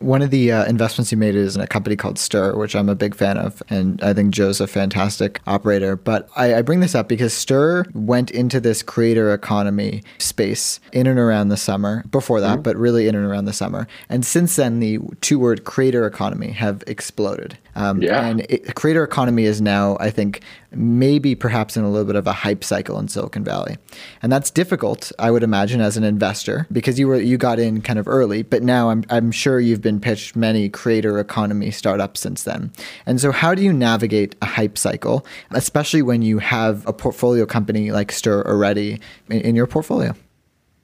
One 0.00 0.22
of 0.22 0.30
the 0.30 0.52
uh, 0.52 0.64
investments 0.66 1.10
you 1.10 1.18
made 1.18 1.34
is 1.34 1.56
in 1.56 1.62
a 1.62 1.66
company 1.66 1.96
called 1.96 2.18
Stir, 2.18 2.54
which 2.56 2.76
I'm 2.76 2.88
a 2.88 2.94
big 2.94 3.14
fan 3.14 3.38
of, 3.38 3.62
and 3.70 4.02
I 4.02 4.12
think 4.12 4.34
Joe's 4.34 4.60
a 4.60 4.66
fantastic 4.66 5.40
operator. 5.46 5.96
But 5.96 6.28
I, 6.36 6.56
I, 6.56 6.62
bring 6.62 6.80
this 6.80 6.94
up 6.94 7.08
because 7.08 7.32
Stir 7.32 7.84
went 7.94 8.30
into 8.30 8.60
this 8.60 8.82
creator 8.82 9.32
economy 9.32 10.02
space 10.18 10.80
in 10.92 11.06
and 11.06 11.18
around 11.18 11.48
the 11.48 11.56
summer. 11.56 12.04
Before 12.10 12.40
that, 12.40 12.54
mm-hmm. 12.54 12.62
but 12.62 12.76
really 12.76 13.08
in 13.08 13.14
and 13.14 13.24
around 13.24 13.46
the 13.46 13.52
summer. 13.52 13.86
And 14.08 14.24
since 14.24 14.56
then, 14.56 14.80
the 14.80 14.98
two-word 15.20 15.64
creator 15.64 16.06
economy 16.06 16.50
have 16.50 16.82
exploded. 16.86 17.56
Um, 17.76 18.02
yeah. 18.02 18.26
And 18.26 18.40
it, 18.48 18.74
creator 18.74 19.04
economy 19.04 19.44
is 19.44 19.60
now, 19.60 19.98
I 20.00 20.10
think, 20.10 20.40
maybe 20.72 21.34
perhaps 21.34 21.76
in 21.76 21.84
a 21.84 21.90
little 21.90 22.06
bit 22.06 22.16
of 22.16 22.26
a 22.26 22.32
hype 22.32 22.64
cycle 22.64 22.98
in 22.98 23.06
Silicon 23.08 23.44
Valley, 23.44 23.76
and 24.22 24.32
that's 24.32 24.50
difficult, 24.50 25.12
I 25.18 25.30
would 25.30 25.42
imagine, 25.42 25.80
as 25.80 25.96
an 25.96 26.02
investor 26.04 26.66
because 26.72 26.98
you 26.98 27.06
were 27.06 27.20
you 27.20 27.36
got 27.36 27.58
in 27.58 27.82
kind 27.82 27.98
of 27.98 28.08
early, 28.08 28.42
but 28.42 28.62
now 28.62 28.90
I'm 28.90 29.04
I'm 29.10 29.30
sure 29.30 29.60
you've 29.60 29.82
been 29.82 30.00
pitched 30.00 30.34
many 30.34 30.68
creator 30.68 31.18
economy 31.18 31.70
startups 31.70 32.20
since 32.20 32.44
then. 32.44 32.72
And 33.04 33.20
so, 33.20 33.30
how 33.30 33.54
do 33.54 33.62
you 33.62 33.72
navigate 33.72 34.34
a 34.40 34.46
hype 34.46 34.78
cycle, 34.78 35.26
especially 35.52 36.02
when 36.02 36.22
you 36.22 36.38
have 36.38 36.86
a 36.86 36.92
portfolio 36.92 37.46
company 37.46 37.92
like 37.92 38.10
Stir 38.10 38.42
already 38.42 38.98
in, 39.28 39.42
in 39.42 39.54
your 39.54 39.66
portfolio? 39.66 40.14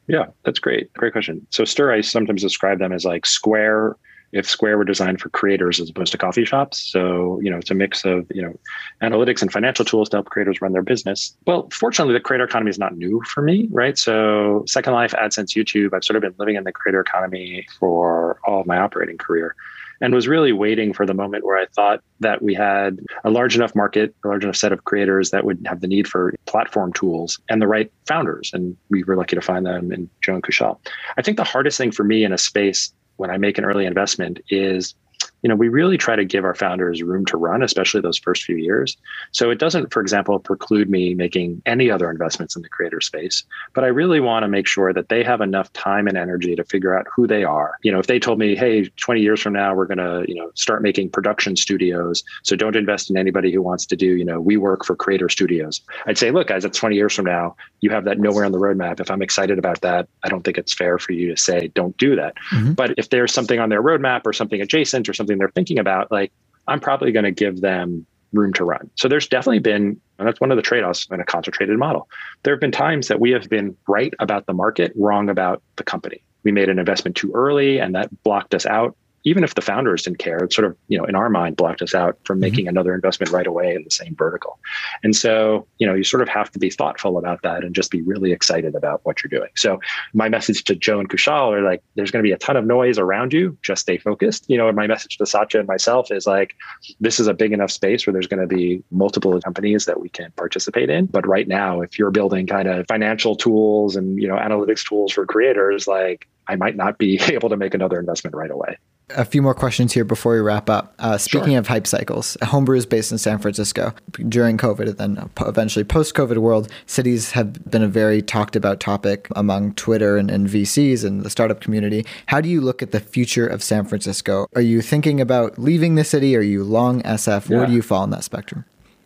Yeah, 0.09 0.27
that's 0.45 0.59
great. 0.59 0.93
Great 0.93 1.13
question. 1.13 1.47
So 1.51 1.65
Stir, 1.65 1.93
I 1.93 2.03
sometimes 2.03 2.43
describe 2.43 2.79
them 2.79 2.93
as 2.93 3.05
like 3.05 3.25
Square 3.25 3.97
if 4.33 4.49
Square 4.49 4.79
were 4.79 4.85
designed 4.85 5.21
for 5.21 5.29
creators 5.29 5.79
as 5.81 5.91
opposed 5.91 6.13
to 6.13 6.19
coffee 6.19 6.45
shops. 6.45 6.79
So, 6.79 7.39
you 7.43 7.51
know, 7.51 7.59
it's 7.59 7.71
a 7.71 7.75
mix 7.75 8.05
of, 8.05 8.27
you 8.35 8.43
know, 8.43 8.59
analytics 9.03 9.43
and 9.43 9.53
financial 9.53 9.85
tools 9.85 10.09
to 10.11 10.17
help 10.17 10.27
creators 10.27 10.61
run 10.61 10.73
their 10.73 10.83
business. 10.83 11.37
Well, 11.47 11.69
fortunately, 11.71 12.15
the 12.15 12.21
creator 12.21 12.45
economy 12.45 12.71
is 12.71 12.79
not 12.79 12.97
new 12.97 13.23
for 13.27 13.43
me, 13.43 13.69
right? 13.71 13.99
So, 13.99 14.65
Second 14.67 14.95
Life, 14.95 15.13
AdSense, 15.13 15.55
YouTube, 15.55 15.93
I've 15.95 16.05
sort 16.05 16.17
of 16.17 16.23
been 16.23 16.35
living 16.39 16.57
in 16.57 16.65
the 16.65 16.73
creator 16.73 17.01
economy 17.01 17.67
for 17.79 18.39
all 18.47 18.61
of 18.61 18.67
my 18.67 18.79
operating 18.79 19.19
career 19.19 19.55
and 20.03 20.13
was 20.13 20.27
really 20.27 20.53
waiting 20.53 20.93
for 20.93 21.07
the 21.07 21.15
moment 21.15 21.47
where 21.47 21.57
I 21.57 21.67
thought 21.67 22.03
that 22.19 22.43
we 22.43 22.55
had 22.55 22.99
a 23.25 23.31
large 23.31 23.55
enough 23.55 23.75
market, 23.75 24.15
a 24.25 24.29
large 24.29 24.43
enough 24.43 24.57
set 24.57 24.73
of 24.73 24.85
creators 24.85 25.31
that 25.31 25.45
would 25.45 25.65
have 25.65 25.81
the 25.81 25.87
need 25.87 26.09
for 26.09 26.35
platform 26.47 26.93
tools 26.93 27.39
and 27.49 27.63
the 27.63 27.69
right 27.69 27.91
founders. 28.07 28.51
And 28.53 28.77
we 28.91 29.05
were 29.05 29.17
lucky 29.17 29.37
to 29.37 29.41
find 29.41 29.65
them 29.65 29.93
in 29.93 30.11
Joe 30.21 30.35
and 30.35 30.43
Kushal. 30.43 30.77
I 31.17 31.23
think 31.23 31.37
the 31.37 31.45
hardest 31.45 31.79
thing 31.79 31.93
for 31.93 32.03
me 32.03 32.25
in 32.25 32.33
a 32.33 32.39
space 32.39 32.93
when 33.17 33.31
I 33.31 33.39
make 33.39 33.59
an 33.59 33.65
early 33.65 33.87
investment 33.87 34.41
is 34.49 34.95
you 35.43 35.49
know, 35.49 35.57
we 35.57 35.69
really 35.69 35.99
try 35.99 36.17
to 36.17 36.25
give 36.25 36.45
our 36.45 36.55
founders 36.55 37.03
room 37.03 37.25
to 37.27 37.37
run, 37.37 37.63
especially 37.63 38.01
those 38.01 38.19
first 38.19 38.45
few 38.45 38.57
years. 38.57 38.97
So 39.33 39.51
it 39.51 39.59
doesn't, 39.59 39.93
for 39.93 40.01
example, 40.01 40.39
preclude 40.39 40.89
me 40.89 41.15
making 41.15 41.63
any 41.67 41.91
other 41.91 42.11
investments 42.11 42.57
in 42.57 42.63
the 42.63 42.69
creator 42.69 43.01
space, 43.01 43.45
but 43.75 43.85
I 43.85 43.89
really 43.89 44.21
want 44.21 44.45
to 44.45 44.49
make 44.49 44.67
sure 44.67 44.93
that 44.93 45.09
they 45.09 45.23
have 45.25 45.41
enough 45.41 45.73
time 45.73 46.07
and 46.07 46.17
energy 46.17 46.55
to 46.57 46.65
figure 46.65 46.97
out 46.97 47.07
who 47.15 47.27
they 47.27 47.45
are. 47.45 47.79
You 47.83 47.93
know, 47.93 47.99
if 47.99 48.07
they 48.07 48.19
told 48.19 48.39
me, 48.39 48.55
hey, 48.55 48.89
20 48.97 49.21
years 49.21 49.41
from 49.41 49.53
now, 49.53 49.75
we're 49.75 49.87
going 49.87 49.99
to, 49.99 50.25
you 50.29 50.35
know, 50.35 50.51
start 50.55 50.83
making 50.83 51.11
production 51.11 51.57
studios. 51.57 52.23
So 52.43 52.57
don't 52.57 52.77
invest 52.77 53.11
in 53.11 53.17
anybody 53.17 53.53
who 53.53 53.63
wants 53.63 53.87
to 53.87 53.97
do, 53.97 54.17
you 54.17 54.25
know, 54.25 54.41
we 54.41 54.57
work 54.57 54.85
for 54.85 54.95
creator 54.95 55.29
studios. 55.29 55.81
I'd 56.07 56.19
say, 56.19 56.31
look, 56.31 56.49
guys, 56.49 56.63
that's 56.63 56.79
20 56.79 56.97
years 56.97 57.15
from 57.15 57.25
now. 57.25 57.57
You 57.81 57.91
have 57.91 58.05
that 58.05 58.19
nowhere 58.19 58.45
on 58.45 58.53
the 58.53 58.59
roadmap. 58.59 59.01
If 59.01 59.11
I'm 59.11 59.23
excited 59.23 59.59
about 59.59 59.81
that, 59.81 60.09
I 60.23 60.29
don't 60.29 60.43
think 60.43 60.59
it's 60.59 60.73
fair 60.73 60.99
for 60.99 61.13
you 61.13 61.35
to 61.35 61.37
say, 61.37 61.69
don't 61.75 61.97
do 61.97 62.15
that. 62.17 62.35
Mm-hmm. 62.53 62.73
But 62.73 62.95
if 62.97 63.11
there's 63.11 63.33
something 63.33 63.59
on 63.59 63.69
their 63.69 63.83
roadmap 63.83 64.23
or 64.25 64.33
something 64.33 64.61
adjacent 64.61 65.09
or 65.09 65.15
something 65.15 65.32
something 65.33 65.39
they're 65.39 65.53
thinking 65.55 65.79
about, 65.79 66.11
like 66.11 66.33
I'm 66.69 66.81
probably 66.81 67.13
going 67.13 67.25
to 67.25 67.31
give 67.31 67.61
them 67.61 68.07
room 68.33 68.53
to 68.55 68.65
run. 68.65 68.91
So 68.97 69.09
there's 69.09 69.29
definitely 69.29 69.59
been, 69.59 70.01
and 70.19 70.29
that's 70.29 70.41
one 70.41 70.51
of 70.51 70.57
the 70.57 70.63
trade 70.63 70.85
offs 70.85 71.07
in 71.11 71.21
a 71.21 71.25
concentrated 71.25 71.79
model. 71.79 72.09
There 72.43 72.55
have 72.55 72.61
been 72.61 72.73
times 72.73 73.09
that 73.09 73.21
we 73.21 73.31
have 73.31 73.49
been 73.49 73.77
right 73.87 74.15
about 74.21 74.47
the 74.47 74.55
market, 74.55 74.93
wrong 74.97 75.29
about 75.29 75.63
the 75.77 75.85
company. 75.85 76.23
We 76.45 76.53
made 76.53 76.69
an 76.69 76.79
investment 76.79 77.17
too 77.17 77.31
early 77.35 77.79
and 77.79 77.95
that 77.95 78.11
blocked 78.23 78.55
us 78.55 78.67
out 78.67 78.97
even 79.25 79.45
if 79.45 79.55
the 79.55 79.61
founders 79.61 80.03
didn't 80.03 80.19
care, 80.19 80.39
it 80.39 80.53
sort 80.53 80.67
of, 80.67 80.77
you 80.89 80.99
know, 80.99 81.05
in 81.05 81.15
our 81.15 81.31
mind 81.31 81.57
blocked 81.57 81.83
us 81.83 81.95
out 81.95 82.19
from 82.25 82.37
mm-hmm. 82.37 82.43
making 82.43 82.69
another 82.69 82.95
investment 82.95 83.33
right 83.33 83.47
away 83.47 83.75
in 83.75 83.85
the 83.85 83.91
same 83.91 84.15
vertical. 84.17 84.59
And 85.03 85.15
so, 85.15 85.67
you 85.79 85.87
know, 85.87 85.95
you 85.95 86.05
sort 86.05 86.23
of 86.23 86.29
have 86.29 86.51
to 86.53 86.59
be 86.59 86.71
thoughtful 86.71 87.19
about 87.19 87.43
that 87.43 87.65
and 87.65 87.75
just 87.75 87.91
be 87.91 88.03
really 88.03 88.33
excited 88.33 88.75
about 88.75 89.01
what 89.05 89.23
you're 89.23 89.31
doing. 89.31 89.51
So 89.57 89.81
my 90.13 90.29
message 90.29 90.65
to 90.65 90.75
Joe 90.75 91.01
and 91.01 91.09
Kushal 91.09 91.53
are 91.53 91.63
like, 91.63 91.83
there's 91.95 92.11
going 92.11 92.23
to 92.23 92.27
be 92.27 92.33
a 92.33 92.39
ton 92.39 92.57
of 92.57 92.65
noise 92.65 92.99
around 92.99 93.33
you. 93.33 93.57
Just 93.63 93.83
stay 93.83 93.99
focused. 93.99 94.45
You 94.49 94.57
know, 94.57 94.71
my 94.73 94.87
message 94.87 95.19
to 95.19 95.27
Satya 95.27 95.61
and 95.61 95.69
myself 95.69 96.11
is 96.11 96.27
like, 96.27 96.55
this 97.01 97.21
is 97.21 97.27
a 97.27 97.35
big 97.35 97.53
enough 97.53 97.71
space 97.71 98.07
where 98.07 98.13
there's 98.13 98.27
going 98.27 98.47
to 98.47 98.53
be 98.53 98.83
multiple 98.91 99.41
companies 99.41 99.87
that 99.87 100.01
we 100.01 100.09
can 100.09 100.33
participate 100.33 100.91
in. 100.91 101.07
But 101.07 101.27
right 101.27 101.47
now, 101.47 101.81
if 101.81 101.99
you're 101.99 102.11
building 102.11 102.47
kind 102.47 102.69
of 102.69 102.87
financial 102.89 103.37
tools 103.37 103.97
and, 103.97 104.21
you 104.21 104.29
know, 104.29 104.37
analytics 104.37 104.87
tools 104.87 105.13
for 105.13 105.27
creators, 105.27 105.87
like 105.87 106.29
I 106.49 106.57
might 106.57 106.77
not 106.77 106.99
be 106.99 107.21
able 107.29 107.49
to 107.49 107.57
make 107.57 107.75
another 107.75 107.99
investment 107.99 108.35
right 108.35 108.51
away. 108.51 108.77
A 109.17 109.25
few 109.25 109.43
more 109.43 109.55
questions 109.55 109.93
here 109.93 110.05
before 110.05 110.35
we 110.35 110.41
wrap 110.41 110.71
up. 110.71 110.95
Uh, 110.99 111.19
speaking 111.19 111.51
sure. 111.51 111.59
of 111.59 111.67
hype 111.67 111.87
cycles, 111.87 112.37
Homebrew 112.43 112.77
is 112.77 112.87
based 112.87 113.13
in 113.13 113.19
San 113.19 113.39
Francisco. 113.39 113.95
During 114.29 114.57
COVID 114.59 114.89
and 114.89 114.99
then 114.99 115.31
eventually 115.41 115.85
post 115.85 116.15
COVID 116.15 116.39
world, 116.39 116.69
cities 116.87 117.33
have 117.33 117.71
been 117.71 117.83
a 117.83 117.89
very 117.89 118.23
talked 118.23 118.57
about 118.57 118.81
topic 118.81 119.29
among 119.37 119.75
Twitter 119.75 120.17
and, 120.17 120.31
and 120.31 120.49
VCs 120.49 121.05
and 121.05 121.23
the 121.23 121.31
startup 121.31 121.61
community. 121.61 122.05
How 122.27 122.41
do 122.41 122.49
you 122.49 122.61
look 122.61 122.83
at 122.83 122.93
the 122.93 123.01
future 123.01 123.47
of 123.47 123.63
San 123.63 123.85
Francisco? 123.85 124.47
Are 124.55 124.63
you 124.63 124.83
thinking 124.83 125.21
about 125.21 125.59
leaving 125.59 125.95
the 125.95 126.05
city? 126.05 126.37
Are 126.37 126.41
you 126.41 126.65
long 126.65 127.03
SF? 127.03 127.49
Where 127.49 127.67
do 127.67 127.73
you 127.73 127.83
fall 127.83 128.05
in 128.05 128.11
that 128.11 128.25
spectrum? 128.25 128.65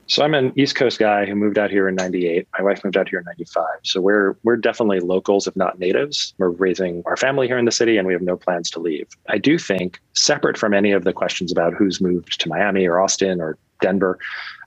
So 0.09 0.23
I'm 0.23 0.35
an 0.35 0.53
East 0.57 0.77
Coast 0.77 1.01
guy 1.01 1.27
who 1.27 1.35
moved 1.35 1.59
out 1.59 1.71
here 1.71 1.88
in 1.88 1.97
98. 1.97 2.47
My 2.57 2.64
wife 2.64 2.85
moved 2.85 2.97
out 2.97 3.09
here 3.09 3.19
in 3.19 3.25
95. 3.25 3.64
So 3.83 4.01
we're 4.01 4.37
we're 4.45 4.57
definitely 4.57 5.01
locals 5.01 5.47
if 5.47 5.57
not 5.57 5.81
natives. 5.81 6.33
We're 6.38 6.51
raising 6.51 7.03
our 7.07 7.16
family 7.16 7.49
here 7.49 7.59
in 7.59 7.64
the 7.64 7.73
city 7.73 7.99
and 7.99 8.07
we 8.07 8.12
have 8.12 8.23
no 8.23 8.37
plans 8.37 8.71
to 8.71 8.81
leave. 8.81 9.09
I 9.29 9.38
do 9.38 9.59
think 9.59 10.01
separate 10.12 10.57
from 10.57 10.75
any 10.75 10.92
of 10.92 11.05
the 11.05 11.12
questions 11.12 11.51
about 11.51 11.75
who's 11.75 12.01
moved 12.01 12.40
to 12.40 12.49
Miami 12.49 12.87
or 12.87 13.01
Austin 13.01 13.40
or 13.40 13.59
Denver, 13.81 14.19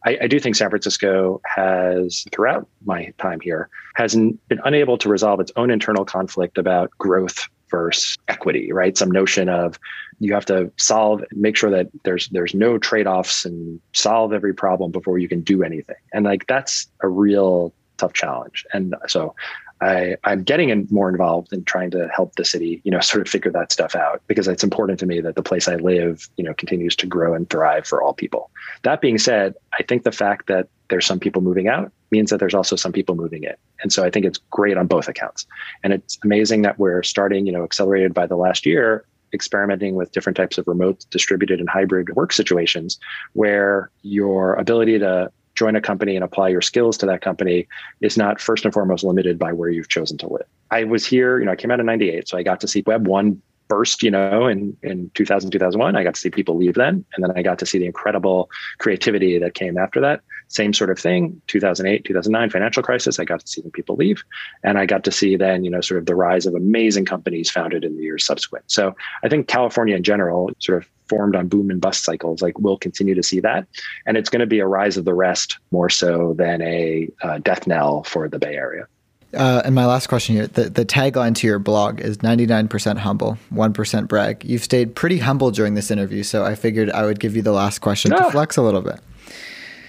I, 0.06 0.18
I 0.24 0.28
do 0.28 0.40
think 0.40 0.56
San 0.56 0.70
Francisco 0.70 1.42
has 1.46 2.26
throughout 2.32 2.68
my 2.86 3.14
time 3.18 3.40
here 3.40 3.70
has 3.96 4.16
been 4.16 4.60
unable 4.66 4.98
to 4.98 5.10
resolve 5.10 5.40
its 5.40 5.52
own 5.56 5.72
internal 5.72 6.06
conflict 6.06 6.58
about 6.58 6.92
growth 6.98 7.48
versus 7.70 8.18
equity, 8.28 8.72
right? 8.72 8.98
Some 8.98 9.12
notion 9.12 9.50
of 9.50 9.80
you 10.20 10.34
have 10.34 10.46
to 10.46 10.72
solve, 10.78 11.24
make 11.32 11.56
sure 11.56 11.70
that 11.70 11.88
there's 12.04 12.28
there's 12.30 12.54
no 12.54 12.78
trade-offs 12.78 13.46
and 13.46 13.80
solve 13.94 14.34
every 14.34 14.54
problem 14.54 14.92
before 14.92 15.18
you 15.18 15.28
can 15.28 15.42
do 15.42 15.64
anything. 15.64 15.96
And 16.14 16.26
like 16.26 16.48
that's 16.48 16.88
a 17.02 17.08
real 17.08 17.74
tough 17.98 18.14
challenge. 18.14 18.66
And 18.74 18.96
so 19.08 19.36
I, 19.82 20.18
I'm 20.24 20.44
getting 20.44 20.70
in 20.70 20.88
more 20.90 21.10
involved 21.10 21.54
in 21.54 21.64
trying 21.64 21.92
to 21.92 22.08
help 22.10 22.36
the 22.36 22.46
city, 22.46 22.82
you 22.84 22.92
know, 22.92 23.00
sort 23.10 23.26
of 23.26 23.32
figure 23.32 23.52
that 23.52 23.72
stuff 23.72 23.96
out 23.96 24.22
because 24.28 24.48
it's 24.48 24.64
important 24.64 25.00
to 25.00 25.06
me 25.06 25.22
that 25.22 25.36
the 25.36 25.44
place 25.44 25.68
I 25.68 25.76
live, 25.76 26.28
you 26.38 26.44
know, 26.44 26.54
continues 26.54 26.96
to 26.98 27.08
grow 27.08 27.34
and 27.34 27.50
thrive 27.50 27.88
for 27.88 28.02
all 28.02 28.14
people. 28.14 28.52
That 28.84 29.02
being 29.02 29.18
said, 29.18 29.56
I 29.78 29.84
think 29.84 30.04
the 30.04 30.12
fact 30.12 30.48
that 30.48 30.68
there's 30.90 31.06
some 31.06 31.20
people 31.20 31.42
moving 31.42 31.68
out 31.68 31.92
means 32.12 32.32
that 32.32 32.40
there's 32.40 32.56
also 32.56 32.76
some 32.76 32.92
people 32.92 33.16
moving 33.16 33.44
in. 33.44 33.54
And 33.82 33.94
so 33.94 34.04
I 34.04 34.10
think 34.10 34.26
it's 34.26 34.40
great 34.50 34.78
on 34.78 34.88
both 34.88 35.08
accounts. 35.08 35.46
And 35.84 35.94
it's 35.94 36.18
amazing 36.24 36.64
that 36.64 36.80
we're 36.80 37.04
starting, 37.04 37.46
you 37.46 37.52
know, 37.52 37.64
accelerated 37.64 38.14
by 38.14 38.26
the 38.26 38.36
last 38.36 38.66
year, 38.66 39.06
experimenting 39.34 39.96
with 39.96 40.12
different 40.12 40.36
types 40.36 40.58
of 40.58 40.68
remote, 40.68 41.06
distributed, 41.12 41.60
and 41.60 41.70
hybrid 41.70 42.16
work 42.16 42.34
situations 42.34 43.00
where 43.34 43.92
your 44.02 44.56
ability 44.56 44.98
to 45.00 45.32
join 45.60 45.76
a 45.76 45.82
company 45.82 46.16
and 46.16 46.24
apply 46.24 46.48
your 46.48 46.62
skills 46.62 46.98
to 46.98 47.06
that 47.06 47.22
company 47.22 47.68
is 48.00 48.18
not 48.18 48.40
first 48.40 48.64
and 48.64 48.74
foremost 48.74 49.04
limited 49.04 49.38
by 49.38 49.52
where 49.52 49.70
you've 49.70 49.90
chosen 49.90 50.18
to 50.18 50.28
live. 50.28 50.48
I 50.72 50.86
was 50.86 51.06
here, 51.06 51.38
you 51.38 51.46
know, 51.46 51.52
I 51.52 51.58
came 51.58 51.70
out 51.70 51.82
in 51.82 51.86
98, 51.86 52.30
so 52.30 52.38
I 52.38 52.44
got 52.44 52.62
to 52.62 52.68
see 52.68 52.82
Web 52.88 53.06
1 53.06 53.42
burst, 53.68 54.02
you 54.02 54.10
know, 54.10 54.48
in, 54.48 54.76
in 54.82 55.12
2000, 55.16 55.52
2001. 55.52 55.96
I 55.98 56.04
got 56.04 56.16
to 56.16 56.20
see 56.20 56.30
people 56.30 56.56
leave 56.56 56.76
then. 56.76 57.06
And 57.14 57.24
then 57.24 57.32
I 57.36 57.42
got 57.42 57.60
to 57.60 57.66
see 57.66 57.78
the 57.78 57.86
incredible 57.86 58.50
creativity 58.80 59.38
that 59.38 59.54
came 59.54 59.78
after 59.78 60.00
that. 60.00 60.22
Same 60.50 60.74
sort 60.74 60.90
of 60.90 61.00
thing, 61.00 61.42
2008, 61.48 62.06
2009 62.06 62.50
financial 62.50 62.84
crisis. 62.84 63.20
I 63.20 63.24
got 63.24 63.40
to 63.40 63.48
see 63.48 63.62
the 63.62 63.70
people 63.70 63.96
leave. 63.96 64.24
And 64.64 64.78
I 64.78 64.86
got 64.86 65.04
to 65.06 65.12
see 65.12 65.36
then, 65.36 65.64
you 65.64 65.72
know, 65.72 65.80
sort 65.80 66.00
of 66.00 66.08
the 66.08 66.16
rise 66.16 66.46
of 66.46 66.56
amazing 66.56 67.06
companies 67.06 67.50
founded 67.50 67.86
in 67.86 67.96
the 67.96 68.04
years 68.04 68.26
subsequent. 68.26 68.66
So 68.68 68.96
I 69.24 69.30
think 69.30 69.48
California 69.48 69.96
in 69.96 70.04
general 70.04 70.50
sort 70.60 70.80
of 70.80 70.90
formed 71.08 71.36
on 71.36 71.48
boom 71.48 71.70
and 71.70 71.80
bust 71.80 72.04
cycles, 72.04 72.42
like 72.42 72.58
we'll 72.60 72.78
continue 72.78 73.16
to 73.16 73.24
see 73.24 73.40
that. 73.42 73.68
And 74.06 74.18
it's 74.18 74.30
going 74.30 74.42
to 74.42 74.48
be 74.48 74.60
a 74.60 74.68
rise 74.68 74.98
of 74.98 75.06
the 75.06 75.14
rest 75.14 75.58
more 75.72 75.90
so 75.90 76.34
than 76.38 76.62
a 76.62 77.10
uh, 77.22 77.40
death 77.40 77.68
knell 77.68 78.04
for 78.04 78.28
the 78.28 78.40
Bay 78.40 78.56
Area. 78.56 78.88
Uh, 79.32 79.62
and 79.64 79.76
my 79.76 79.86
last 79.86 80.08
question 80.08 80.36
here 80.36 80.48
the, 80.48 80.70
the 80.70 80.84
tagline 80.84 81.36
to 81.36 81.46
your 81.46 81.60
blog 81.60 82.02
is 82.02 82.18
99% 82.18 82.98
humble, 82.98 83.38
1% 83.54 84.08
brag. 84.08 84.44
You've 84.44 84.64
stayed 84.64 84.96
pretty 84.96 85.20
humble 85.20 85.52
during 85.52 85.76
this 85.76 85.92
interview, 85.92 86.24
so 86.24 86.44
I 86.44 86.56
figured 86.56 86.90
I 86.90 87.06
would 87.06 87.20
give 87.20 87.36
you 87.36 87.44
the 87.44 87.52
last 87.52 87.80
question 87.80 88.10
to 88.10 88.32
flex 88.32 88.58
a 88.58 88.64
little 88.64 88.82
bit. 88.82 89.00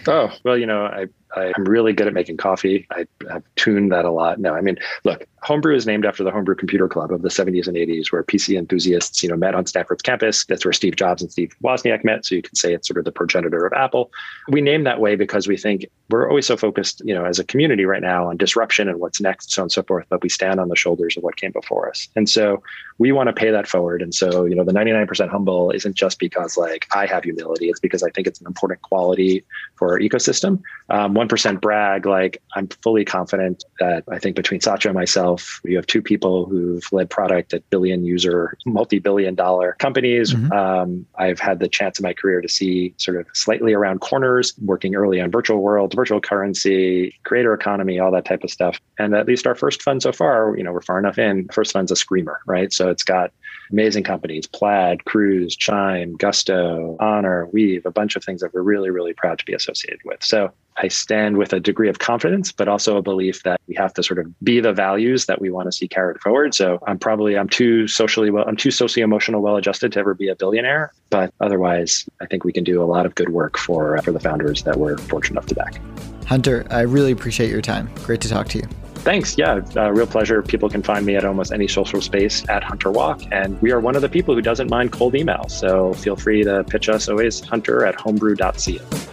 Oh, 0.06 0.30
well, 0.44 0.56
you 0.56 0.66
know, 0.66 0.84
I, 0.84 1.06
I, 1.36 1.52
am 1.56 1.64
really 1.64 1.92
good 1.92 2.06
at 2.06 2.12
making 2.12 2.36
coffee. 2.36 2.86
I, 2.90 3.06
have 3.30 3.42
tuned 3.56 3.92
that 3.92 4.04
a 4.04 4.10
lot. 4.10 4.38
No, 4.38 4.54
I 4.54 4.60
mean, 4.60 4.78
look, 5.04 5.26
Homebrew 5.42 5.74
is 5.74 5.86
named 5.86 6.04
after 6.04 6.22
the 6.22 6.30
Homebrew 6.30 6.54
Computer 6.54 6.88
Club 6.88 7.12
of 7.12 7.22
the 7.22 7.28
70s 7.28 7.66
and 7.66 7.76
80s, 7.76 8.12
where 8.12 8.22
PC 8.22 8.58
enthusiasts, 8.58 9.22
you 9.22 9.28
know, 9.28 9.36
met 9.36 9.54
on 9.54 9.66
Stanford's 9.66 10.02
campus. 10.02 10.44
That's 10.44 10.64
where 10.64 10.72
Steve 10.72 10.96
Jobs 10.96 11.22
and 11.22 11.32
Steve 11.32 11.54
Wozniak 11.62 12.04
met. 12.04 12.26
So 12.26 12.34
you 12.34 12.42
can 12.42 12.54
say 12.54 12.74
it's 12.74 12.86
sort 12.86 12.98
of 12.98 13.04
the 13.04 13.12
progenitor 13.12 13.64
of 13.64 13.72
Apple. 13.72 14.10
We 14.48 14.60
name 14.60 14.84
that 14.84 15.00
way 15.00 15.16
because 15.16 15.48
we 15.48 15.56
think 15.56 15.86
we're 16.10 16.28
always 16.28 16.46
so 16.46 16.56
focused, 16.56 17.00
you 17.04 17.14
know, 17.14 17.24
as 17.24 17.38
a 17.38 17.44
community 17.44 17.84
right 17.84 18.02
now 18.02 18.28
on 18.28 18.36
disruption 18.36 18.88
and 18.88 19.00
what's 19.00 19.20
next, 19.20 19.52
so 19.52 19.62
on 19.62 19.64
and 19.64 19.72
so 19.72 19.82
forth. 19.82 20.06
But 20.10 20.22
we 20.22 20.28
stand 20.28 20.60
on 20.60 20.68
the 20.68 20.76
shoulders 20.76 21.16
of 21.16 21.22
what 21.22 21.36
came 21.36 21.52
before 21.52 21.88
us, 21.88 22.08
and 22.16 22.28
so 22.28 22.62
we 22.98 23.12
want 23.12 23.28
to 23.28 23.32
pay 23.32 23.50
that 23.50 23.66
forward. 23.66 24.02
And 24.02 24.14
so, 24.14 24.44
you 24.44 24.54
know, 24.54 24.64
the 24.64 24.72
99% 24.72 25.28
humble 25.30 25.70
isn't 25.70 25.94
just 25.94 26.18
because 26.18 26.56
like 26.56 26.86
I 26.94 27.06
have 27.06 27.24
humility; 27.24 27.70
it's 27.70 27.80
because 27.80 28.02
I 28.02 28.10
think 28.10 28.26
it's 28.26 28.40
an 28.40 28.46
important 28.46 28.82
quality 28.82 29.44
for 29.76 29.92
our 29.92 29.98
ecosystem. 29.98 30.60
Um, 30.90 31.14
1% 31.20 31.61
brag, 31.61 32.06
like 32.06 32.42
I'm 32.54 32.68
fully 32.83 33.04
confident 33.04 33.64
that 33.78 34.04
I 34.11 34.18
think 34.18 34.37
between 34.37 34.61
Satya 34.61 34.90
and 34.90 34.96
myself. 34.96 35.61
You 35.64 35.76
have 35.76 35.87
two 35.87 36.02
people 36.02 36.46
who've 36.46 36.85
led 36.92 37.11
product 37.11 37.52
at 37.52 37.68
billion 37.70 38.04
user, 38.04 38.56
multi 38.64 38.98
billion 38.98 39.35
dollar 39.35 39.76
companies. 39.78 40.33
Mm-hmm. 40.33 40.52
Um, 40.52 41.06
I've 41.16 41.38
had 41.38 41.59
the 41.59 41.68
chance 41.68 41.98
in 41.98 42.02
my 42.02 42.14
career 42.14 42.40
to 42.40 42.48
see 42.48 42.94
sort 42.96 43.18
of 43.18 43.26
slightly 43.35 43.72
around 43.74 44.00
corners, 44.00 44.54
working 44.62 44.94
early 44.94 45.20
on 45.20 45.30
virtual 45.30 45.61
world, 45.61 45.94
virtual 45.94 46.20
currency, 46.20 47.14
creator 47.24 47.52
economy, 47.52 47.98
all 47.98 48.11
that 48.12 48.24
type 48.24 48.42
of 48.42 48.50
stuff. 48.50 48.80
And 48.98 49.14
at 49.14 49.26
least 49.26 49.46
our 49.46 49.54
first 49.54 49.83
fund 49.83 50.02
so 50.02 50.12
far, 50.12 50.56
you 50.56 50.64
know, 50.64 50.72
we're 50.72 50.83
far 50.83 50.98
enough 50.98 51.18
in. 51.18 51.48
First 51.48 51.72
fund's 51.72 51.92
a 51.92 51.96
screamer, 51.96 52.40
right? 52.46 52.72
So 52.72 52.88
it's 52.88 53.02
got 53.02 53.33
amazing 53.72 54.04
companies 54.04 54.46
plaid 54.46 55.04
cruise 55.04 55.56
chime 55.56 56.16
gusto 56.16 56.96
honor 57.00 57.46
weave 57.52 57.87
a 57.87 57.90
bunch 57.90 58.16
of 58.16 58.24
things 58.24 58.40
that 58.40 58.52
we're 58.54 58.62
really 58.62 58.90
really 58.90 59.12
proud 59.12 59.38
to 59.38 59.44
be 59.44 59.52
associated 59.52 60.00
with 60.04 60.22
so 60.22 60.52
I 60.76 60.88
stand 60.88 61.37
with 61.37 61.52
a 61.52 61.61
degree 61.61 61.88
of 61.88 61.98
confidence, 61.98 62.52
but 62.52 62.66
also 62.66 62.96
a 62.96 63.02
belief 63.02 63.42
that 63.42 63.61
we 63.66 63.74
have 63.74 63.92
to 63.94 64.02
sort 64.02 64.18
of 64.18 64.40
be 64.40 64.61
the 64.61 64.72
values 64.72 65.26
that 65.26 65.40
we 65.40 65.50
want 65.50 65.66
to 65.66 65.72
see 65.72 65.87
carried 65.87 66.20
forward. 66.20 66.54
So 66.54 66.78
I'm 66.87 66.98
probably 66.98 67.37
I'm 67.37 67.48
too 67.48 67.87
socially 67.87 68.30
well, 68.30 68.44
I'm 68.46 68.56
too 68.56 68.70
socio 68.70 69.04
emotional 69.04 69.42
well 69.42 69.56
adjusted 69.56 69.92
to 69.92 70.00
ever 70.00 70.14
be 70.14 70.28
a 70.28 70.35
billionaire, 70.35 70.92
but 71.11 71.35
otherwise, 71.40 72.06
I 72.20 72.26
think 72.26 72.44
we 72.44 72.52
can 72.52 72.64
do 72.64 72.83
a 72.83 72.87
lot 72.87 73.04
of 73.04 73.14
good 73.14 73.30
work 73.30 73.59
for 73.59 74.00
for 74.02 74.12
the 74.12 74.20
founders 74.20 74.62
that 74.62 74.76
we're 74.76 74.96
fortunate 74.96 75.33
enough 75.33 75.46
to 75.46 75.54
back. 75.54 75.80
Hunter, 76.26 76.66
I 76.70 76.83
really 76.83 77.12
appreciate 77.12 77.50
your 77.50 77.62
time. 77.62 77.90
Great 78.04 78.20
to 78.22 78.28
talk 78.28 78.48
to 78.48 78.59
you. 78.59 78.89
Thanks. 79.02 79.38
Yeah, 79.38 79.62
uh, 79.76 79.90
real 79.90 80.06
pleasure. 80.06 80.42
People 80.42 80.68
can 80.68 80.82
find 80.82 81.06
me 81.06 81.16
at 81.16 81.24
almost 81.24 81.52
any 81.52 81.66
social 81.66 82.02
space 82.02 82.46
at 82.50 82.62
Hunter 82.62 82.90
Walk. 82.90 83.22
And 83.32 83.60
we 83.62 83.72
are 83.72 83.80
one 83.80 83.96
of 83.96 84.02
the 84.02 84.10
people 84.10 84.34
who 84.34 84.42
doesn't 84.42 84.68
mind 84.68 84.92
cold 84.92 85.14
email. 85.14 85.48
So 85.48 85.94
feel 85.94 86.16
free 86.16 86.44
to 86.44 86.64
pitch 86.64 86.90
us 86.90 87.08
always 87.08 87.40
hunter 87.40 87.86
at 87.86 87.96
homebrew.co. 87.96 89.10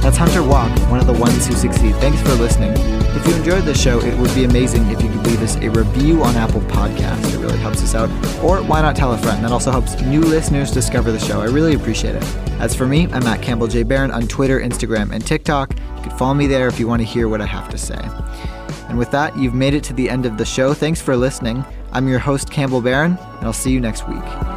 That's 0.00 0.16
Hunter 0.16 0.42
Walk, 0.42 0.70
one 0.90 1.00
of 1.00 1.06
the 1.06 1.12
ones 1.12 1.46
who 1.46 1.54
succeed. 1.54 1.94
Thanks 1.96 2.20
for 2.22 2.34
listening. 2.34 3.01
Enjoyed 3.42 3.64
the 3.64 3.74
show, 3.74 3.98
it 3.98 4.16
would 4.18 4.32
be 4.36 4.44
amazing 4.44 4.88
if 4.88 5.02
you 5.02 5.08
could 5.08 5.26
leave 5.26 5.42
us 5.42 5.56
a 5.56 5.68
review 5.68 6.22
on 6.22 6.36
Apple 6.36 6.60
Podcasts. 6.60 7.34
It 7.34 7.38
really 7.38 7.58
helps 7.58 7.82
us 7.82 7.92
out. 7.92 8.08
Or 8.40 8.62
why 8.62 8.82
not 8.82 8.94
tell 8.94 9.14
a 9.14 9.18
friend? 9.18 9.42
That 9.44 9.50
also 9.50 9.72
helps 9.72 10.00
new 10.02 10.20
listeners 10.20 10.70
discover 10.70 11.10
the 11.10 11.18
show. 11.18 11.40
I 11.40 11.46
really 11.46 11.74
appreciate 11.74 12.14
it. 12.14 12.22
As 12.60 12.72
for 12.72 12.86
me, 12.86 13.08
I'm 13.08 13.24
at 13.24 13.42
Campbell 13.42 13.66
J. 13.66 13.82
Barron 13.82 14.12
on 14.12 14.28
Twitter, 14.28 14.60
Instagram, 14.60 15.12
and 15.12 15.26
TikTok. 15.26 15.76
You 15.76 16.02
can 16.02 16.16
follow 16.16 16.34
me 16.34 16.46
there 16.46 16.68
if 16.68 16.78
you 16.78 16.86
want 16.86 17.02
to 17.02 17.04
hear 17.04 17.28
what 17.28 17.40
I 17.40 17.46
have 17.46 17.68
to 17.70 17.78
say. 17.78 17.98
And 18.88 18.96
with 18.96 19.10
that, 19.10 19.36
you've 19.36 19.54
made 19.54 19.74
it 19.74 19.82
to 19.84 19.92
the 19.92 20.08
end 20.08 20.24
of 20.24 20.38
the 20.38 20.44
show. 20.44 20.72
Thanks 20.72 21.02
for 21.02 21.16
listening. 21.16 21.64
I'm 21.90 22.06
your 22.06 22.20
host, 22.20 22.48
Campbell 22.48 22.80
Barron, 22.80 23.18
and 23.38 23.44
I'll 23.44 23.52
see 23.52 23.72
you 23.72 23.80
next 23.80 24.06
week. 24.06 24.51